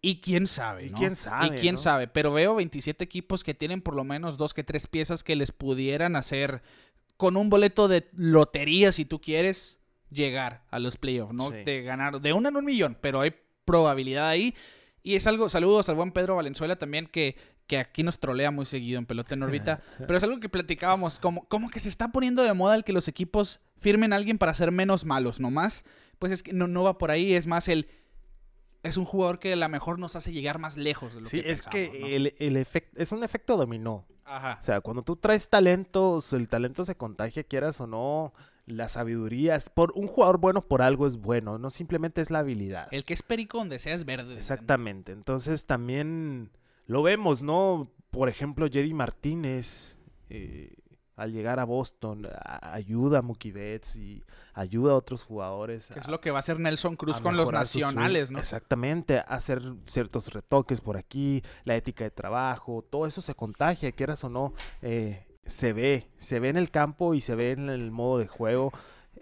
[0.00, 0.96] Y quién sabe, Y ¿no?
[0.98, 1.80] quién sabe, Y quién ¿no?
[1.80, 5.34] sabe, pero veo 27 equipos que tienen por lo menos dos que tres piezas que
[5.34, 6.62] les pudieran hacer
[7.16, 11.50] con un boleto de lotería, si tú quieres, llegar a los playoffs, ¿no?
[11.50, 11.64] Sí.
[11.64, 14.54] De ganar de una en un millón, pero hay probabilidad ahí.
[15.02, 17.34] Y es algo, saludos al buen Pedro Valenzuela también, que,
[17.66, 19.82] que aquí nos trolea muy seguido en pelota en órbita.
[19.98, 22.92] pero es algo que platicábamos, como, como que se está poniendo de moda el que
[22.92, 25.84] los equipos firmen a alguien para ser menos malos, nomás.
[26.20, 27.88] Pues es que no, no va por ahí, es más el.
[28.84, 31.42] Es un jugador que a lo mejor nos hace llegar más lejos de lo Sí,
[31.42, 34.06] que es que el, el efecto es un efecto dominó.
[34.24, 34.58] Ajá.
[34.60, 38.32] O sea, cuando tú traes talento, el talento se contagia, quieras o no.
[38.66, 39.54] la sabiduría.
[39.56, 42.88] Es por un jugador bueno por algo es bueno, no simplemente es la habilidad.
[42.90, 44.36] El que es perico donde sea es verde.
[44.36, 45.12] Exactamente.
[45.12, 46.50] Entonces también
[46.86, 47.90] lo vemos, ¿no?
[48.10, 50.74] Por ejemplo, Jedi Martínez, eh,
[51.20, 54.22] al llegar a Boston, a- ayuda a Mookie Betts y
[54.54, 55.88] ayuda a otros jugadores.
[55.88, 58.38] Que es lo que va a hacer Nelson Cruz con los nacionales, ¿no?
[58.38, 64.24] Exactamente, hacer ciertos retoques por aquí, la ética de trabajo, todo eso se contagia, quieras
[64.24, 67.90] o no, eh, se ve, se ve en el campo y se ve en el
[67.90, 68.72] modo de juego.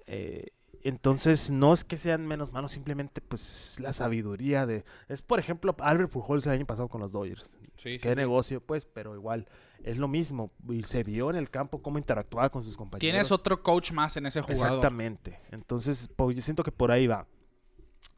[0.06, 0.48] eh,
[0.88, 4.84] entonces, no es que sean menos malos, simplemente pues la sabiduría de...
[5.08, 7.58] Es, por ejemplo, Albert Pujols el año pasado con los Dodgers.
[7.76, 9.46] Sí, Qué negocio, pues, pero igual
[9.84, 10.50] es lo mismo.
[10.68, 13.00] Y se vio en el campo cómo interactuaba con sus compañeros.
[13.00, 14.66] Tienes otro coach más en ese jugador.
[14.66, 15.40] Exactamente.
[15.50, 17.26] Entonces, pues, yo siento que por ahí va.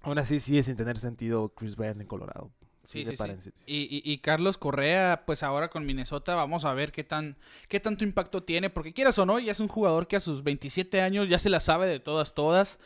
[0.02, 2.50] Aún así sigue sin tener sentido Chris Bryant en Colorado.
[2.90, 3.22] Sí, sí, sí.
[3.24, 7.37] en- Y, y- y Carlos Correa, pues ahora con Minnesota, vamos a ver qué tan
[7.68, 10.42] qué tanto impacto tiene, porque quieras o no, ya es un jugador que a sus
[10.42, 12.79] 27 años ya se la sabe de todas, todas.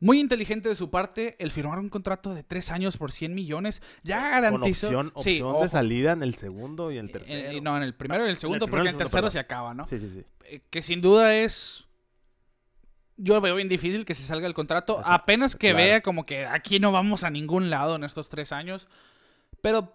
[0.00, 3.80] Muy inteligente de su parte el firmar un contrato de 3 años por 100 millones.
[4.02, 4.86] Ya Con garantizó.
[4.88, 5.62] opción, Sí, opción ojo.
[5.62, 7.50] de salida en el segundo y el Eh, tercero.
[7.50, 9.30] eh, no, en el primero y el segundo, porque el en el tercero perdón.
[9.30, 9.86] se acaba, ¿no?
[9.86, 10.22] Sí, sí, sí.
[10.44, 11.86] Eh, Que sin duda es.
[13.16, 14.94] Yo veo bien difícil que se salga el contrato.
[14.98, 15.76] Exacto, Apenas que claro.
[15.84, 18.88] vea como que aquí no vamos a ningún lado en estos tres años.
[19.60, 19.92] Pero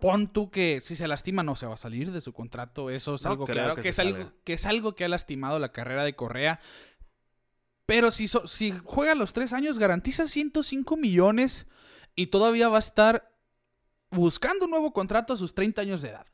[0.00, 2.88] pon tú que si se lastima no se va a salir de su contrato.
[2.90, 3.74] Eso es No algo claro.
[3.74, 4.32] que Que, es se algo, salga.
[4.44, 6.60] que es algo que ha lastimado la carrera de Correa.
[7.84, 11.66] Pero si, so- si juega los tres años, garantiza 105 millones
[12.14, 13.32] y todavía va a estar
[14.10, 16.26] buscando un nuevo contrato a sus 30 años de edad.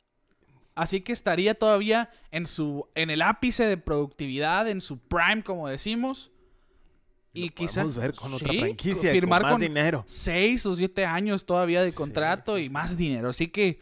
[0.74, 5.68] Así que estaría todavía en su en el ápice de productividad, en su prime, como
[5.68, 6.32] decimos.
[7.32, 10.04] Y quizás podemos ver con otra sí, franquicia, firmar con más con dinero.
[10.06, 13.30] 6 o 7 años todavía de contrato sí, y más dinero.
[13.30, 13.80] Así que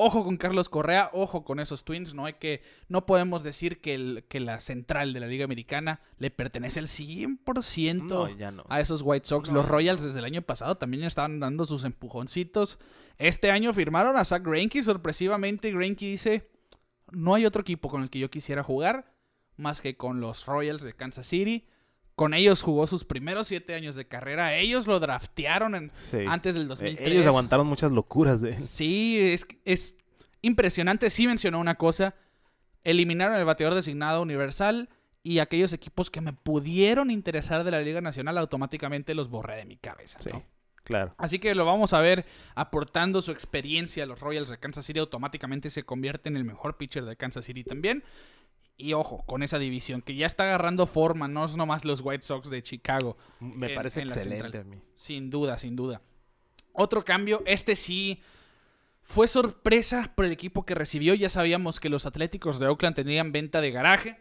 [0.00, 2.14] ojo con Carlos Correa, ojo con esos Twins.
[2.14, 6.00] No hay que no podemos decir que, el- que la central de la Liga Americana
[6.18, 8.64] le pertenece al 100% No, ya no.
[8.68, 9.48] a esos White Sox.
[9.50, 9.56] No.
[9.56, 12.78] Los Royals desde el año pasado también estaban dando sus empujoncitos.
[13.18, 14.82] Este año firmaron a Zach Greinke.
[14.82, 16.48] Sorpresivamente, Greinke dice:
[17.10, 19.12] No hay otro equipo con el que yo quisiera jugar
[19.56, 21.66] más que con los Royals de Kansas City.
[22.20, 24.54] Con ellos jugó sus primeros siete años de carrera.
[24.54, 26.18] Ellos lo draftearon en- Sí.
[26.28, 27.08] antes del Eh, 2003.
[27.08, 28.56] Ellos aguantaron muchas locuras de él.
[28.56, 29.94] Sí, es, es
[30.42, 31.08] impresionante.
[31.08, 32.14] Sí mencionó una cosa.
[32.84, 34.90] Eliminaron el bateador designado universal
[35.22, 39.64] y aquellos equipos que me pudieron interesar de la Liga Nacional automáticamente los borré de
[39.64, 40.18] mi cabeza.
[40.20, 40.30] Sí,
[40.84, 41.14] claro.
[41.16, 44.98] Así que lo vamos a ver aportando su experiencia a los Royals de Kansas City.
[44.98, 48.04] Automáticamente se convierte en el mejor pitcher de Kansas City también.
[48.80, 52.22] Y ojo, con esa división que ya está agarrando forma, no es nomás los White
[52.24, 53.16] Sox de Chicago.
[53.40, 54.78] Me en- parece en excelente a mí.
[54.94, 56.00] Sin duda, sin duda.
[56.72, 58.22] Otro cambio, este sí
[59.02, 61.14] fue sorpresa por el equipo que recibió.
[61.14, 64.18] Ya sabíamos que los Atléticos de Oakland tenían venta de garaje.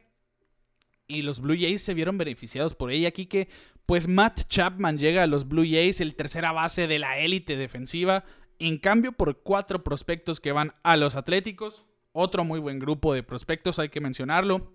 [1.07, 3.07] Y los Blue Jays se vieron beneficiados por ella.
[3.09, 3.49] Aquí que,
[3.85, 8.25] pues Matt Chapman llega a los Blue Jays, el tercera base de la élite defensiva.
[8.59, 11.85] En cambio, por cuatro prospectos que van a los Atléticos.
[12.11, 14.73] Otro muy buen grupo de prospectos, hay que mencionarlo.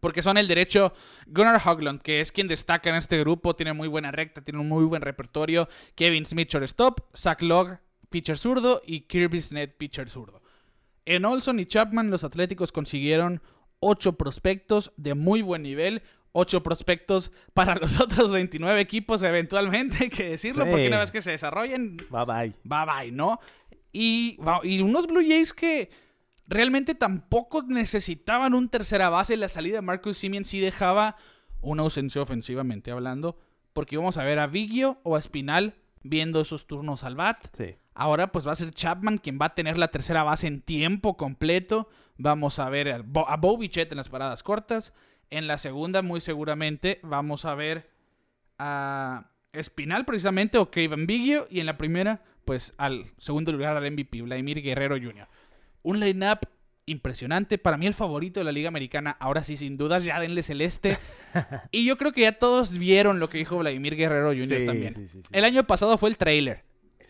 [0.00, 0.92] Porque son el derecho
[1.26, 4.68] Gunnar Hoglund, que es quien destaca en este grupo, tiene muy buena recta, tiene un
[4.68, 5.68] muy buen repertorio.
[5.94, 7.78] Kevin Smith, shortstop, Zach Logg,
[8.10, 10.42] pitcher zurdo y Kirby Snett, pitcher zurdo.
[11.06, 13.40] En Olson y Chapman, los Atléticos consiguieron
[13.80, 16.02] ocho prospectos de muy buen nivel.
[16.32, 20.70] Ocho prospectos para los otros 29 equipos, eventualmente, hay que decirlo, Sí.
[20.70, 22.52] porque una vez que se desarrollen, Bye bye.
[22.64, 23.40] bye bye, ¿no?
[23.92, 25.88] Y, y unos Blue Jays que
[26.48, 29.36] realmente tampoco necesitaban un tercera base.
[29.36, 31.16] La salida de Marcus Simeon sí dejaba
[31.60, 33.38] una ausencia ofensivamente hablando,
[33.72, 37.38] porque íbamos a ver a Vigio o a Espinal viendo esos turnos al bat.
[37.52, 37.76] Sí.
[37.94, 41.16] Ahora pues va a ser Chapman quien va a tener la tercera base en tiempo
[41.16, 41.88] completo.
[42.18, 44.92] Vamos a ver al Bo- a Bo Bichette en las paradas cortas.
[45.30, 47.90] En la segunda muy seguramente vamos a ver
[48.58, 51.46] a Espinal precisamente o Kevin Biggio.
[51.50, 55.26] Y en la primera pues al segundo lugar al MVP, Vladimir Guerrero Jr.
[55.86, 56.40] Un line-up
[56.84, 57.58] impresionante.
[57.58, 59.16] Para mí el favorito de la Liga Americana.
[59.20, 60.98] Ahora sí, sin dudas, ya denle celeste.
[61.70, 64.60] y yo creo que ya todos vieron lo que dijo Vladimir Guerrero Jr.
[64.60, 64.92] Sí, también.
[64.92, 65.28] sí, sí, sí.
[65.30, 66.64] El año pasado fue el trailer.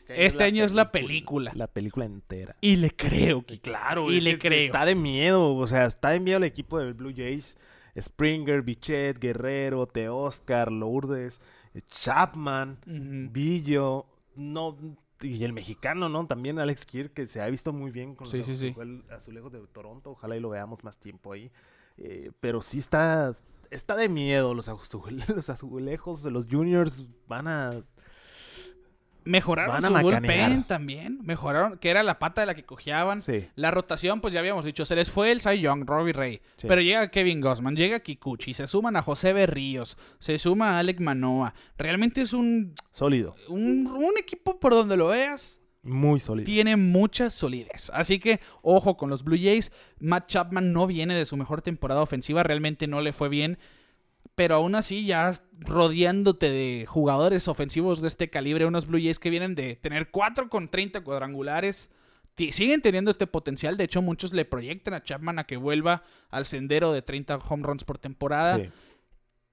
[0.08, 1.52] Este año es la película.
[1.54, 2.54] La película entera.
[2.60, 4.66] Y le creo, Y claro, Y es le que creo.
[4.66, 7.56] Está de miedo, o sea, está de miedo el equipo del Blue Jays.
[7.98, 11.40] Springer, Bichette, Guerrero, Teoscar, Lourdes,
[11.88, 12.78] Chapman.
[12.84, 14.76] Villo, no,
[15.22, 16.26] y el mexicano, ¿no?
[16.26, 18.74] También Alex Kirk, que se ha visto muy bien con Sí, los sí, sí.
[18.76, 20.10] azul- azulejos de Toronto.
[20.10, 21.50] Ojalá y lo veamos más tiempo ahí.
[21.96, 23.32] Eh, pero sí está,
[23.70, 24.52] está de miedo.
[24.54, 24.68] Los
[25.48, 27.70] azulejos de los juniors van a
[29.26, 30.22] Mejoraron su macanear.
[30.22, 31.18] bullpen también.
[31.22, 33.20] Mejoraron, que era la pata de la que cojeaban.
[33.22, 33.46] Sí.
[33.56, 36.40] La rotación, pues ya habíamos dicho, se les fue el Cy Young, Robbie Ray.
[36.56, 36.66] Sí.
[36.68, 41.00] Pero llega Kevin Gossman, llega Kikuchi, se suman a José Berríos, se suma a Alec
[41.00, 41.54] Manoa.
[41.76, 43.34] Realmente es un, Sólido.
[43.48, 46.46] un, un equipo por donde lo veas, Muy sólido.
[46.46, 47.90] tiene mucha solidez.
[47.94, 49.70] Así que, ojo con los Blue Jays.
[49.98, 53.58] Matt Chapman no viene de su mejor temporada ofensiva, realmente no le fue bien.
[54.36, 59.30] Pero aún así, ya rodeándote de jugadores ofensivos de este calibre, unos Blue Jays que
[59.30, 61.88] vienen de tener 4 con 30 cuadrangulares,
[62.36, 63.78] siguen teniendo este potencial.
[63.78, 67.62] De hecho, muchos le proyectan a Chapman a que vuelva al sendero de 30 home
[67.62, 68.56] runs por temporada.
[68.56, 68.70] Sí.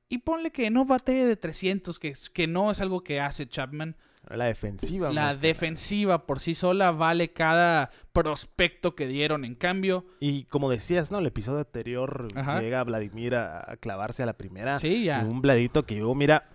[0.10, 3.96] Y ponle que no batee de 300, que, que no es algo que hace Chapman.
[4.30, 5.12] La defensiva.
[5.12, 10.06] La defensiva por sí sola vale cada prospecto que dieron en cambio.
[10.20, 11.20] Y como decías, ¿no?
[11.20, 12.62] El episodio anterior Ajá.
[12.62, 14.78] llega Vladimir a, a clavarse a la primera.
[14.78, 15.22] Sí, ya.
[15.22, 16.50] Y un bladito que llegó, mira,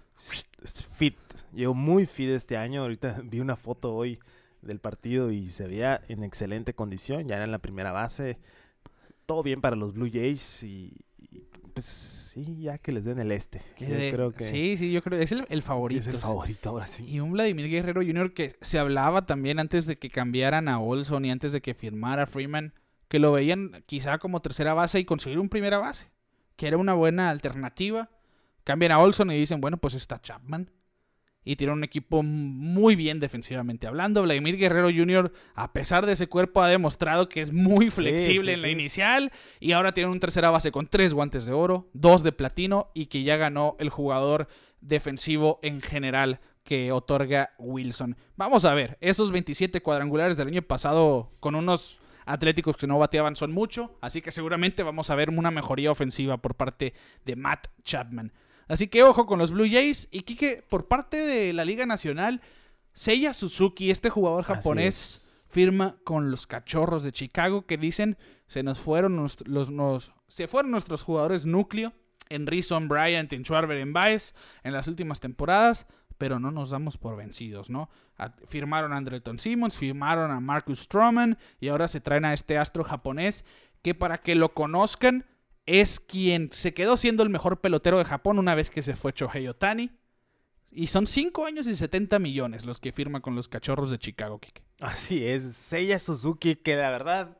[0.96, 1.16] fit.
[1.54, 2.82] Llegó muy fit este año.
[2.82, 4.18] Ahorita vi una foto hoy
[4.62, 7.28] del partido y se veía en excelente condición.
[7.28, 8.38] Ya era en la primera base.
[9.26, 10.96] Todo bien para los Blue Jays y,
[11.84, 13.60] pues sí, ya que les den el este.
[13.76, 16.00] Que Yo de- creo que Sí, sí, yo creo que es el, el favorito.
[16.00, 17.04] es el favorito ahora sí.
[17.06, 18.32] Y un Vladimir Guerrero Jr.
[18.34, 22.26] que se hablaba también antes de que cambiaran a Olson y antes de que firmara
[22.26, 22.74] Freeman,
[23.08, 26.10] que lo veían quizá como tercera base y conseguir un primera base,
[26.56, 28.10] que era una buena alternativa.
[28.64, 30.70] Cambian a Olson y dicen, bueno, pues está Chapman.
[31.48, 34.22] Y tiene un equipo muy bien defensivamente hablando.
[34.22, 38.58] Vladimir Guerrero Jr., a pesar de ese cuerpo, ha demostrado que es muy flexible sí,
[38.58, 39.32] en la inicial.
[39.58, 43.06] Y ahora tiene un tercera base con tres guantes de oro, dos de platino y
[43.06, 44.46] que ya ganó el jugador
[44.82, 48.18] defensivo en general que otorga Wilson.
[48.36, 53.36] Vamos a ver, esos 27 cuadrangulares del año pasado con unos atléticos que no bateaban
[53.36, 56.92] son mucho, así que seguramente vamos a ver una mejoría ofensiva por parte
[57.24, 58.34] de Matt Chapman.
[58.68, 62.40] Así que ojo con los Blue Jays y Kike, por parte de la Liga Nacional,
[62.92, 68.78] Seiya Suzuki, este jugador japonés, firma con los Cachorros de Chicago que dicen se nos
[68.80, 71.94] fueron los, nos- se fueron nuestros jugadores núcleo
[72.28, 75.86] en Rison Bryant, en Schwarber, en Baez en las últimas temporadas,
[76.18, 77.88] pero no nos damos por vencidos, ¿no?
[78.18, 82.58] A- firmaron a Andrelton Simmons, firmaron a Marcus Stroman y ahora se traen a este
[82.58, 83.44] astro japonés
[83.80, 85.24] que para que lo conozcan
[85.68, 89.12] es quien se quedó siendo el mejor pelotero de Japón una vez que se fue
[89.14, 89.90] Shohei Otani.
[90.70, 94.38] Y son 5 años y 70 millones los que firma con los cachorros de Chicago,
[94.38, 94.62] Kike.
[94.80, 97.38] Así es, Seiya Suzuki, que la verdad,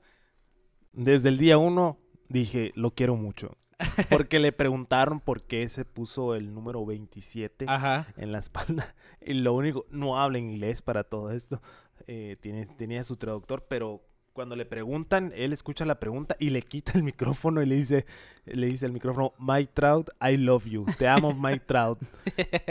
[0.93, 3.57] desde el día uno dije, lo quiero mucho.
[4.11, 8.09] Porque le preguntaron por qué se puso el número 27 Ajá.
[8.17, 8.95] en la espalda.
[9.21, 11.61] Y lo único, no habla inglés para todo esto.
[12.07, 14.03] eh, tiene, tenía su traductor, pero
[14.38, 18.07] cuando le preguntan, él escucha la pregunta y le quita el micrófono y le dice,
[18.44, 20.87] le dice al micrófono, Mike Trout, I love you.
[20.96, 21.98] Te amo, Mike Trout.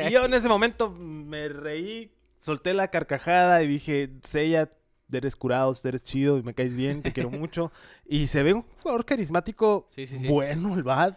[0.07, 4.71] y yo en ese momento me reí, solté la carcajada y dije, Seiya,
[5.11, 7.73] eres curado, eres chido, me caes bien, te quiero mucho.
[8.05, 10.29] Y se ve un jugador carismático Sí, sí, sí.
[10.29, 11.15] bueno, el bad.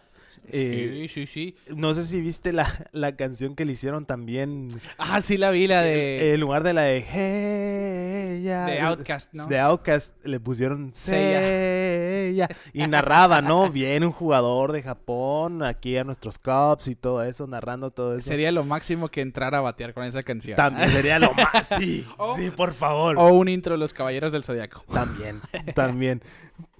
[0.49, 1.55] Eh, sí, sí, sí.
[1.75, 4.69] no sé si viste la, la canción que le hicieron también.
[4.97, 9.47] Ah, sí la vi, la de, En lugar de la de Hey, de Outcast, ¿no?
[9.47, 12.47] De Outcast le pusieron Seiya.
[12.73, 13.69] Y narraba, ¿no?
[13.71, 18.27] Bien un jugador de Japón aquí a nuestros Cubs y todo eso, narrando todo eso.
[18.27, 20.55] Sería lo máximo que entrar a batear con esa canción.
[20.55, 21.67] También sería lo más.
[21.67, 23.15] Sí, O- sí, por favor.
[23.17, 24.83] O un intro de los Caballeros del Zodiaco.
[24.91, 25.39] También,
[25.75, 26.21] también.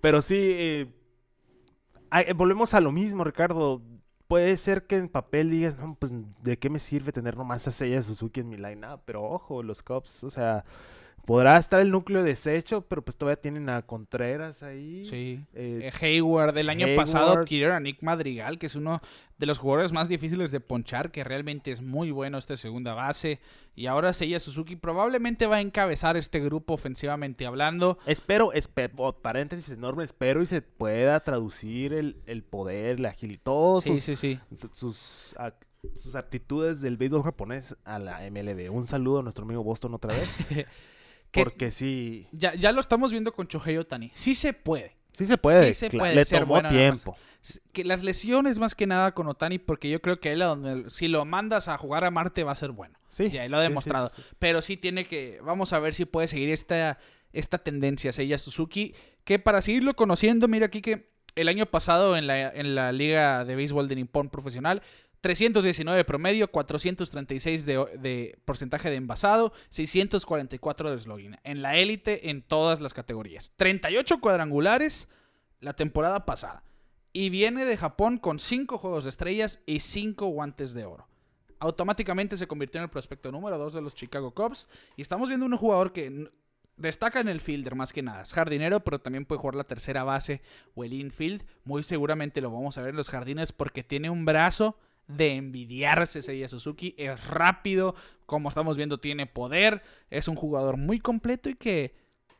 [0.02, 0.88] Pero sí, eh,
[2.36, 3.82] volvemos a lo mismo, Ricardo.
[4.28, 7.71] Puede ser que en papel digas, no, pues, ¿de qué me sirve tener nomás a
[7.71, 9.02] Seiya Suzuki en mi line-up?
[9.06, 10.63] Pero ojo, los Cubs, o sea,
[11.25, 15.05] podrá estar el núcleo deshecho, pero pues todavía tienen a Contreras ahí.
[15.05, 15.43] Sí.
[15.53, 19.01] Eh, Eh, Hayward, el año pasado adquirieron a Nick Madrigal, que es uno
[19.38, 23.39] de los jugadores más difíciles de ponchar, que realmente es muy bueno este segunda base.
[23.75, 27.97] Y ahora Seiya Suzuki probablemente va a encabezar este grupo ofensivamente hablando.
[28.05, 33.41] Espero, espe- oh, paréntesis enorme, espero y se pueda traducir el, el poder, la agilidad,
[33.43, 34.39] todos Sí, sus, sí, sí.
[34.73, 35.55] sus, ac-
[35.95, 38.69] sus aptitudes del béisbol japonés a la MLB.
[38.71, 40.29] Un saludo a nuestro amigo Boston otra vez.
[41.31, 44.11] Que- Porque sí, Ya, ya lo estamos viendo con Shohei Otani.
[44.13, 44.95] Sí se puede.
[45.13, 45.73] sí se puede.
[45.73, 47.15] Sí se puede Le ser tomó tiempo.
[47.71, 51.07] Que las lesiones más que nada con Otani, porque yo creo que él donde si
[51.07, 52.97] lo mandas a jugar a Marte va a ser bueno.
[53.09, 53.23] Sí.
[53.25, 54.09] Y lo ha sí, demostrado.
[54.09, 54.27] sí, sí.
[54.39, 55.39] Pero sí tiene que.
[55.43, 56.99] Vamos a ver si puede seguir esta,
[57.33, 58.93] esta tendencia, Seiya Suzuki.
[59.23, 63.43] Que para seguirlo conociendo, mira aquí que el año pasado en la, en la Liga
[63.45, 64.82] de Béisbol de Nippon Profesional.
[65.22, 71.39] 319 de promedio, 436 de, de porcentaje de envasado, 644 de slogan.
[71.43, 73.53] En la élite en todas las categorías.
[73.55, 75.07] 38 cuadrangulares
[75.59, 76.63] la temporada pasada.
[77.13, 81.07] Y viene de Japón con 5 juegos de estrellas y 5 guantes de oro.
[81.59, 84.67] automáticamente se convirtió en el prospecto número 2 de los Chicago Cubs.
[84.95, 86.32] Y estamos viendo un jugador que
[86.78, 88.24] destaca en el fielder más que nada.
[88.24, 90.41] Es jardinero, pero también puede jugar la tercera base
[90.74, 91.45] o el infield.
[91.63, 96.22] Muy seguramente lo vamos a ver en los jardines porque tiene un brazo de envidiarse
[96.22, 96.95] Seiya Suzuki.
[96.97, 97.95] Es rápido,
[98.26, 99.82] como estamos viendo, tiene poder.
[100.10, 101.95] Es un jugador muy completo y que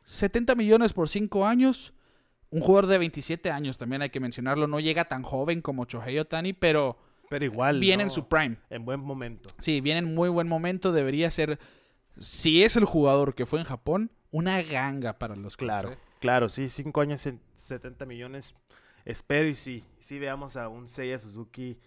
[0.06, 1.92] 70 millones por 5 años.
[2.50, 4.66] Un jugador de 27 años, también hay que mencionarlo.
[4.66, 6.98] No llega tan joven como Chohei Otani, pero
[7.30, 7.80] Pero igual.
[7.80, 8.58] viene en su prime.
[8.68, 9.48] En buen momento.
[9.58, 10.92] Sí, viene en muy buen momento.
[10.92, 11.58] Debería ser,
[12.18, 15.98] si es el jugador que fue en Japón, una ganga para los Claro, ¿eh?
[16.20, 18.54] claro, sí, 5 años en 70 millones.
[19.06, 21.78] Espero y sí, sí veamos a un Seiya Suzuki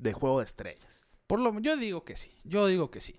[0.00, 1.08] de juego de estrellas.
[1.26, 2.32] Por lo, yo digo que sí.
[2.42, 3.14] Yo digo que sí.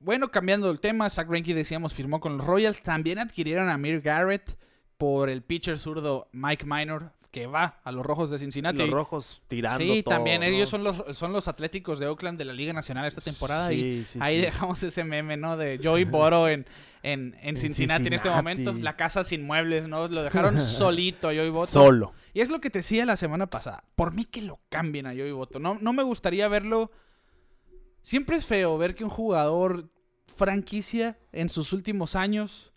[0.00, 2.82] Bueno, cambiando el tema, Zach Greinke, decíamos, firmó con los Royals.
[2.82, 4.58] También adquirieron a Mir Garrett
[4.96, 8.78] por el pitcher zurdo Mike Minor, que va a los Rojos de Cincinnati.
[8.78, 10.46] Los rojos tirando Sí, todo, también ¿no?
[10.46, 13.72] ellos son los, son los Atléticos de Oakland de la Liga Nacional esta temporada.
[13.72, 14.40] y Sí, sí, ahí sí.
[14.42, 15.56] dejamos ese meme, ¿no?
[15.56, 16.66] De Joey Boro en,
[17.02, 18.74] en, en Cincinnati, en este momento.
[18.74, 20.06] La casa sin muebles, ¿no?
[20.08, 21.72] Lo dejaron solito a Joey Boto.
[21.72, 22.12] Solo.
[22.34, 23.82] Y es lo que te decía la semana pasada.
[23.96, 25.58] Por mí que lo cambien a Joey Boto.
[25.58, 26.90] No, no me gustaría verlo.
[28.02, 29.88] Siempre es feo ver que un jugador
[30.36, 32.71] franquicia en sus últimos años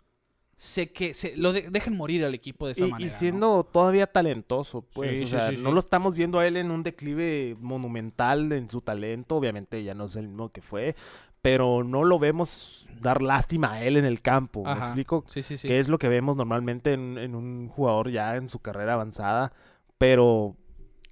[0.58, 3.12] se que se lo de- dejen morir al equipo de esa Y, y manera.
[3.12, 3.18] ¿no?
[3.18, 5.18] siendo todavía talentoso, pues.
[5.18, 8.50] Sí, o sí, sea, sí, no lo estamos viendo a él en un declive monumental
[8.52, 9.36] en su talento.
[9.36, 10.96] Obviamente ya no es el mismo que fue.
[11.42, 14.64] Pero no lo vemos dar lástima a él en el campo.
[14.64, 14.84] ¿Me Ajá.
[14.84, 15.22] explico?
[15.28, 15.68] Sí, sí, sí.
[15.68, 19.52] Que es lo que vemos normalmente en, en un jugador ya en su carrera avanzada.
[19.98, 20.56] Pero.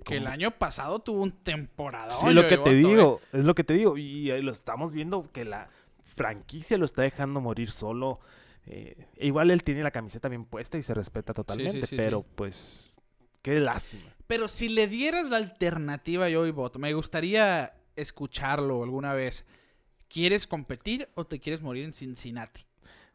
[0.05, 2.11] Que el año pasado tuvo un temporada.
[2.11, 3.97] Sí, lo que te digo, es lo que te digo.
[3.97, 5.69] Y lo estamos viendo que la
[6.03, 8.21] franquicia lo está dejando morir solo.
[8.67, 13.01] Eh, igual él tiene la camiseta bien puesta y se respeta totalmente, sí, pero pues
[13.43, 14.15] qué lástima.
[14.27, 19.45] Pero si le dieras la alternativa a Joey Boto, me gustaría escucharlo alguna vez.
[20.09, 22.65] ¿Quieres competir o te quieres morir en Cincinnati?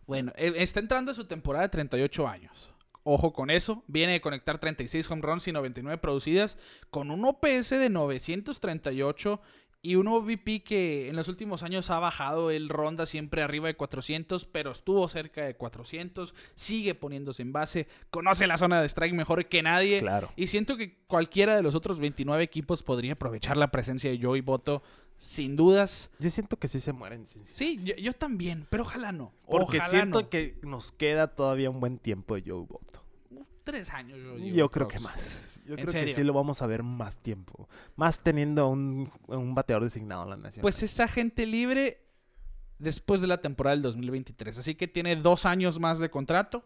[0.06, 2.74] Bueno, eh, está entrando a su temporada de 38 años.
[3.04, 3.84] Ojo con eso.
[3.88, 6.58] Viene de conectar 36 home runs y 99 producidas
[6.90, 9.42] con un OPS de 938
[9.82, 12.52] y un OVP que en los últimos años ha bajado.
[12.52, 16.34] Él ronda siempre arriba de 400, pero estuvo cerca de 400.
[16.56, 17.88] Sigue poniéndose en base.
[18.10, 20.00] Conoce la zona de strike mejor que nadie.
[20.00, 20.32] Claro.
[20.36, 24.42] Y siento que cualquiera de los otros 29 equipos podría aprovechar la presencia de Joey
[24.42, 24.84] Boto,
[25.18, 26.12] sin dudas.
[26.20, 27.26] Yo siento que sí se mueren.
[27.26, 27.80] Sí, sí.
[27.84, 29.32] Yo, yo también, pero ojalá no.
[29.48, 30.30] Porque Ojalá siento no.
[30.30, 33.04] que nos queda todavía un buen tiempo de Joe Boto.
[33.64, 35.59] Tres años, yo Yo, creo que más.
[35.70, 36.08] Yo ¿En creo serio?
[36.08, 37.70] que sí lo vamos a ver más tiempo.
[37.96, 40.62] Más teniendo un, un bateador designado en la nación.
[40.64, 42.02] Pues es agente libre
[42.80, 44.58] después de la temporada del 2023.
[44.58, 46.64] Así que tiene dos años más de contrato.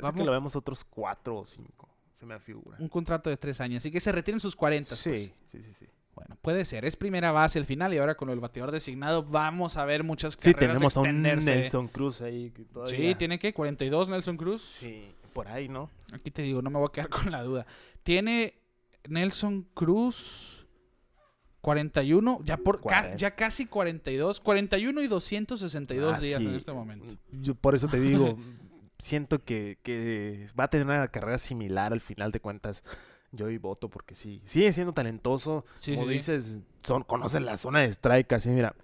[0.00, 0.18] Vamos.
[0.18, 1.88] que lo vemos otros cuatro o cinco.
[2.14, 2.76] Se me figura.
[2.80, 3.78] Un contrato de tres años.
[3.82, 4.94] Así que se retienen sus 40.
[4.96, 5.32] Sí, pues.
[5.46, 5.86] sí, sí, sí.
[6.14, 6.84] Bueno, puede ser.
[6.84, 10.34] Es primera base al final y ahora con el bateador designado vamos a ver muchas
[10.38, 11.22] Sí, carreras tenemos a un.
[11.22, 12.50] Nelson Cruz ahí.
[12.52, 14.62] que Sí, todavía- tiene que 42 Nelson Cruz.
[14.62, 15.90] Sí, por ahí, ¿no?
[16.12, 17.66] Aquí te digo, no me voy a quedar con la duda.
[18.02, 18.54] Tiene
[19.08, 20.66] Nelson Cruz
[21.60, 27.16] 41, ya por ca- ya casi 42, 41 y 262 Ah, días en este momento.
[27.32, 28.38] Yo por eso te digo,
[28.98, 32.84] siento que, que va a tener una carrera similar al final de cuentas.
[33.32, 35.64] Yo y voto porque sí, sigue siendo talentoso.
[35.78, 36.14] Sí, Como sí, sí.
[36.14, 38.76] dices, son, conoce la zona de strike así, mira,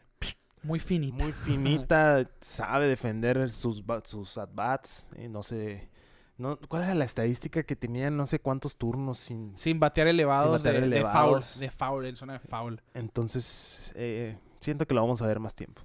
[0.64, 1.22] Muy finita.
[1.22, 5.08] muy finita, sabe defender sus, sus at-bats.
[5.22, 5.88] y no sé,
[6.40, 8.10] no, ¿cuál era la estadística que tenía?
[8.10, 9.56] No sé cuántos turnos sin...
[9.56, 12.80] Sin batear elevados, batear de, foul, de foul, en zona de foul.
[12.94, 15.82] Entonces, eh, siento que lo vamos a ver más tiempo.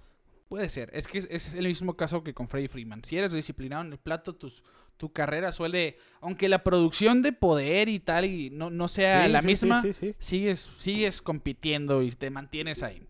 [0.48, 3.04] Puede ser, es que es, es el mismo caso que con Freddy Freeman.
[3.04, 4.64] Si eres disciplinado en el plato, tus,
[4.96, 9.32] tu carrera suele, aunque la producción de poder y tal y no, no sea Sí,
[9.32, 10.16] la sí, misma, sí.
[10.20, 13.04] sigues, sigues compitiendo y te mantienes ahí.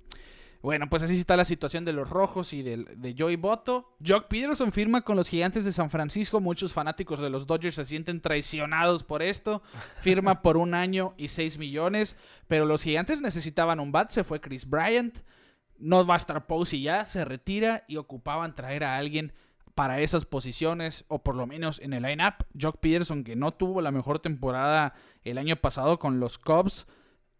[0.65, 3.95] Bueno, pues así está la situación de los rojos y del- de, Joey Boto.
[4.03, 6.41] Jock Peterson firma con los gigantes de San Francisco.
[6.41, 9.61] Muchos fanáticos de los Dodgers se sienten traicionados por esto.
[10.01, 12.15] Firma por un año y 6 millones.
[12.47, 14.09] Pero los gigantes necesitaban un bat.
[14.09, 15.19] Se fue Chris Bryant.
[15.77, 17.05] No va a estar Posey ya.
[17.05, 19.33] Se retira y ocupaban traer a alguien
[19.75, 22.43] para esas posiciones o por lo menos en el line-up.
[22.59, 26.87] Jock Peterson, que no tuvo la mejor temporada el año pasado con los Cubs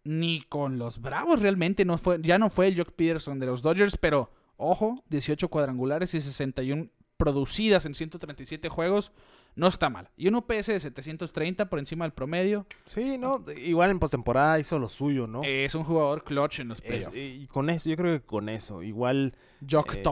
[0.06, 3.60] ni con los Bravos realmente no fue ya no fue el Jock Peterson de los
[3.60, 9.10] Dodgers, pero ojo, 18 cuadrangulares y 61 producidas en 137 juegos,
[9.54, 10.10] no está mal.
[10.18, 14.78] Y un OPS de 730 por encima del promedio, Sí, no, igual en postemporada hizo
[14.78, 15.42] lo suyo, ¿no?
[15.42, 17.16] es un jugador clutch en los playoffs.
[17.16, 19.34] y con eso, yo creo que con eso, igual
[19.68, 20.02] Jock eh.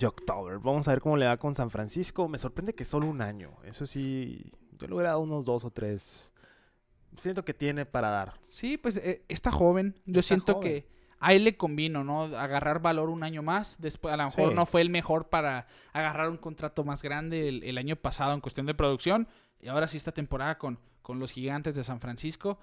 [0.00, 0.58] Jocktober.
[0.60, 2.28] Vamos a ver cómo le va con San Francisco.
[2.28, 3.50] Me sorprende que solo un año.
[3.64, 6.32] Eso sí, yo le hubiera dado unos dos o tres.
[7.16, 8.34] Siento que tiene para dar.
[8.48, 9.94] Sí, pues eh, está joven.
[10.06, 10.68] Yo Está siento joven.
[10.68, 10.88] que
[11.20, 12.22] ahí le convino, ¿no?
[12.24, 13.80] Agarrar valor un año más.
[13.80, 14.54] Después, a lo mejor Sí.
[14.54, 18.40] no fue el mejor para agarrar un contrato más grande el, el año pasado en
[18.40, 19.28] cuestión de producción.
[19.60, 22.58] Y ahora sí esta temporada con, con los gigantes de San Francisco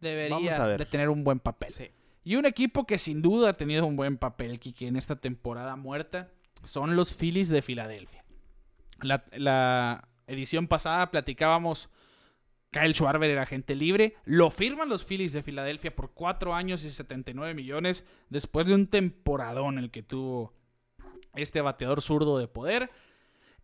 [0.00, 1.70] debería a de tener un buen papel.
[1.70, 1.90] Sí.
[2.22, 5.76] Y un equipo que sin duda ha tenido un buen papel, Kike, en esta temporada
[5.76, 6.28] muerta,
[6.64, 8.24] son los Phillies de Filadelfia.
[9.00, 11.88] La, la edición pasada platicábamos,
[12.70, 16.90] Kyle Schwarber era agente libre, lo firman los Phillies de Filadelfia por 4 años y
[16.90, 20.54] 79 millones, después de un temporadón el que tuvo
[21.34, 22.90] este bateador zurdo de poder.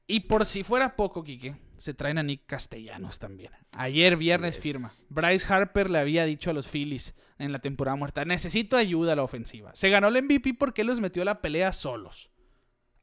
[0.09, 3.53] Y por si fuera poco, Quique, se traen a Nick Castellanos también.
[3.73, 4.63] Ayer viernes es.
[4.63, 4.93] firma.
[5.09, 9.17] Bryce Harper le había dicho a los Phillies en la temporada muerta, necesito ayuda a
[9.17, 9.73] la ofensiva.
[9.75, 12.31] Se ganó el MVP porque los metió a la pelea solos.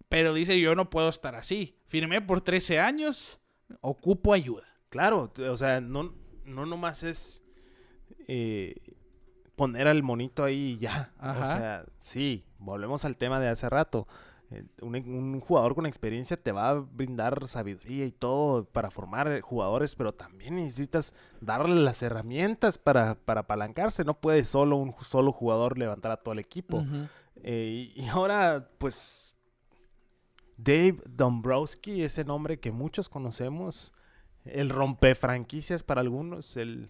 [0.09, 1.77] Pero dice, yo no puedo estar así.
[1.87, 3.39] Firmé por 13 años,
[3.81, 4.72] ocupo ayuda.
[4.93, 6.13] Claro, o sea, no,
[6.45, 7.43] no nomás es
[8.27, 8.75] eh,
[9.55, 11.11] poner al monito ahí y ya.
[11.17, 11.41] Ajá.
[11.41, 14.07] O sea, sí, volvemos al tema de hace rato.
[14.51, 19.31] Eh, Un, un jugador con experiencia te va a brindar sabiduría y todo para formar
[19.31, 24.03] eh, jugadores, pero también necesitas darle las herramientas para, para apalancarse.
[24.03, 26.85] No puede solo un solo jugador levantar a todo el equipo.
[27.37, 29.35] Eh, y y ahora, pues,
[30.55, 33.91] Dave Dombrowski, ese nombre que muchos conocemos,
[34.45, 36.89] el rompe franquicias para algunos, el,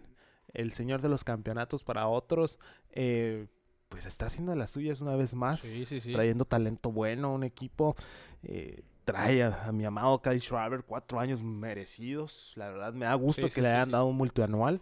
[0.53, 2.59] el señor de los campeonatos para otros,
[2.91, 3.47] eh,
[3.89, 6.13] pues está haciendo las suyas una vez más, Sí, sí, sí.
[6.13, 7.95] trayendo talento bueno a un equipo.
[8.41, 12.53] eh, trae a, a mi amado Kyle Schwarber cuatro años merecidos.
[12.55, 14.79] La verdad, me da gusto que le hayan dado un multianual.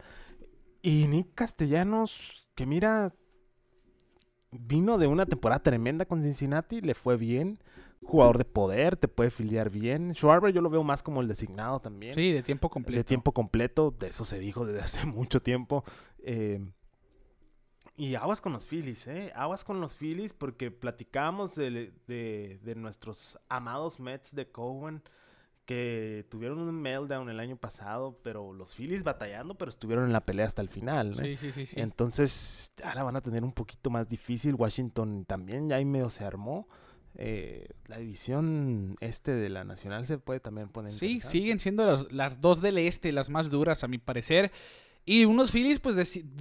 [0.84, 3.14] Y Nick Castellanos, que mira,
[4.52, 7.60] vino de una temporada tremenda con Cincinnati, le fue bien.
[8.04, 10.16] Jugador de poder, te puede filiar bien.
[10.16, 12.16] Schwarber yo lo veo más como el designado también.
[12.16, 12.98] Sí, de tiempo completo.
[12.98, 15.84] De tiempo completo, de eso se dijo desde hace mucho tiempo.
[16.24, 16.60] Eh,
[17.96, 19.32] y aguas con los Phillies, ¿eh?
[19.36, 25.04] Aguas con los Phillies porque platicábamos de, de- de nuestros amados Mets de Cohen
[25.72, 30.26] que tuvieron un meltdown el año pasado, pero los Phillies batallando, pero estuvieron en la
[30.26, 31.14] pelea hasta el final.
[31.14, 31.38] ¿eh?
[31.38, 31.80] Sí, sí, sí, sí.
[31.80, 34.56] Entonces, ahora van a tener un poquito más difícil.
[34.56, 36.68] Washington también ya ahí medio se armó.
[37.16, 42.12] Eh, la división este de la Nacional se puede también poner Sí, siguen siendo las,
[42.12, 44.52] las dos del este, las más duras a mi parecer.
[45.04, 45.96] Y unos Phillies, pues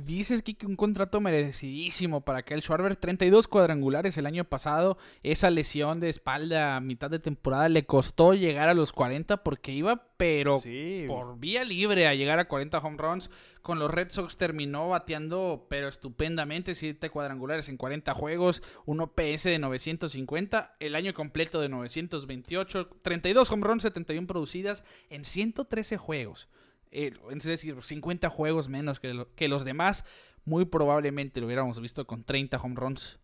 [0.05, 2.95] dices que un contrato merecidísimo para Kyle Schwarber.
[2.95, 4.99] 32 cuadrangulares el año pasado.
[5.23, 9.73] Esa lesión de espalda a mitad de temporada le costó llegar a los 40 porque
[9.73, 13.31] iba, pero Sí, por vía libre a llegar a 40 home runs.
[13.63, 19.45] Con los Red Sox terminó bateando, pero estupendamente, 7 cuadrangulares en 40 juegos, un OPS
[19.45, 26.49] de 950, el año completo de 928, 32 home runs, 71 producidas en 113 juegos.
[26.93, 30.05] Eh, es decir, 50 juegos menos que, lo- que los demás.
[30.45, 33.19] Muy probablemente lo hubiéramos visto con 30 home runs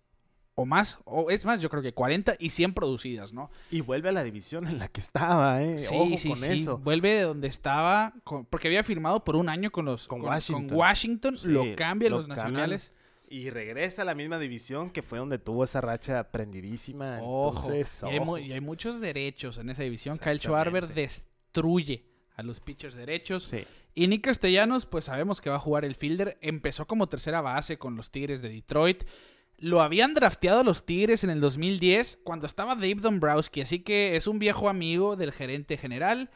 [0.58, 3.50] o más, o es más, yo creo que 40 y 100 producidas, ¿no?
[3.70, 5.78] Y vuelve a la división en la que estaba, ¿eh?
[5.78, 6.46] Sí, Ojo sí, con sí.
[6.52, 6.78] eso.
[6.78, 10.28] Vuelve de donde estaba, con- porque había firmado por un año con los Con con,
[10.30, 10.68] Washington.
[10.68, 12.46] con Washington, Sí, lo cambian lo los cambian.
[12.52, 12.92] nacionales.
[13.28, 17.18] Y regresa a la misma división que fue donde tuvo esa racha prendidísima.
[17.22, 20.16] Ojo, Entonces, y, hay y hay muchos derechos en esa división.
[20.18, 22.04] Kyle Schwarber destruye
[22.36, 23.44] a los pitchers derechos.
[23.44, 23.64] Sí.
[23.94, 26.36] Y Nick Castellanos, pues sabemos que va a jugar el fielder.
[26.42, 29.04] Empezó como tercera base con los Tigres de Detroit.
[29.58, 33.62] Lo habían drafteado los Tigres en el 2010 cuando estaba Dave Dombrowski.
[33.62, 36.28] Así que es un viejo amigo del gerente general.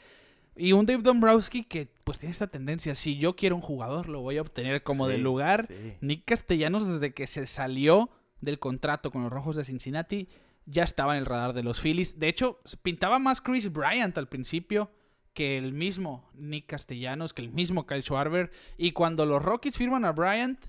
[0.56, 2.94] Y un Dave Dombrowski que pues tiene esta tendencia.
[2.94, 5.66] Si yo quiero un jugador, lo voy a obtener como Sí, del lugar.
[5.68, 5.74] sí.
[6.00, 8.08] Nick Castellanos, desde que se salió
[8.40, 10.28] del contrato con los Rojos de Cincinnati,
[10.64, 12.18] ya estaba en el radar de los Phillies.
[12.18, 14.90] De hecho, pintaba más Chris Bryant al principio
[15.34, 18.50] que el mismo Nick Castellanos, que el mismo Kyle Schwarber.
[18.76, 20.64] Y cuando los Rockies firman a Bryant,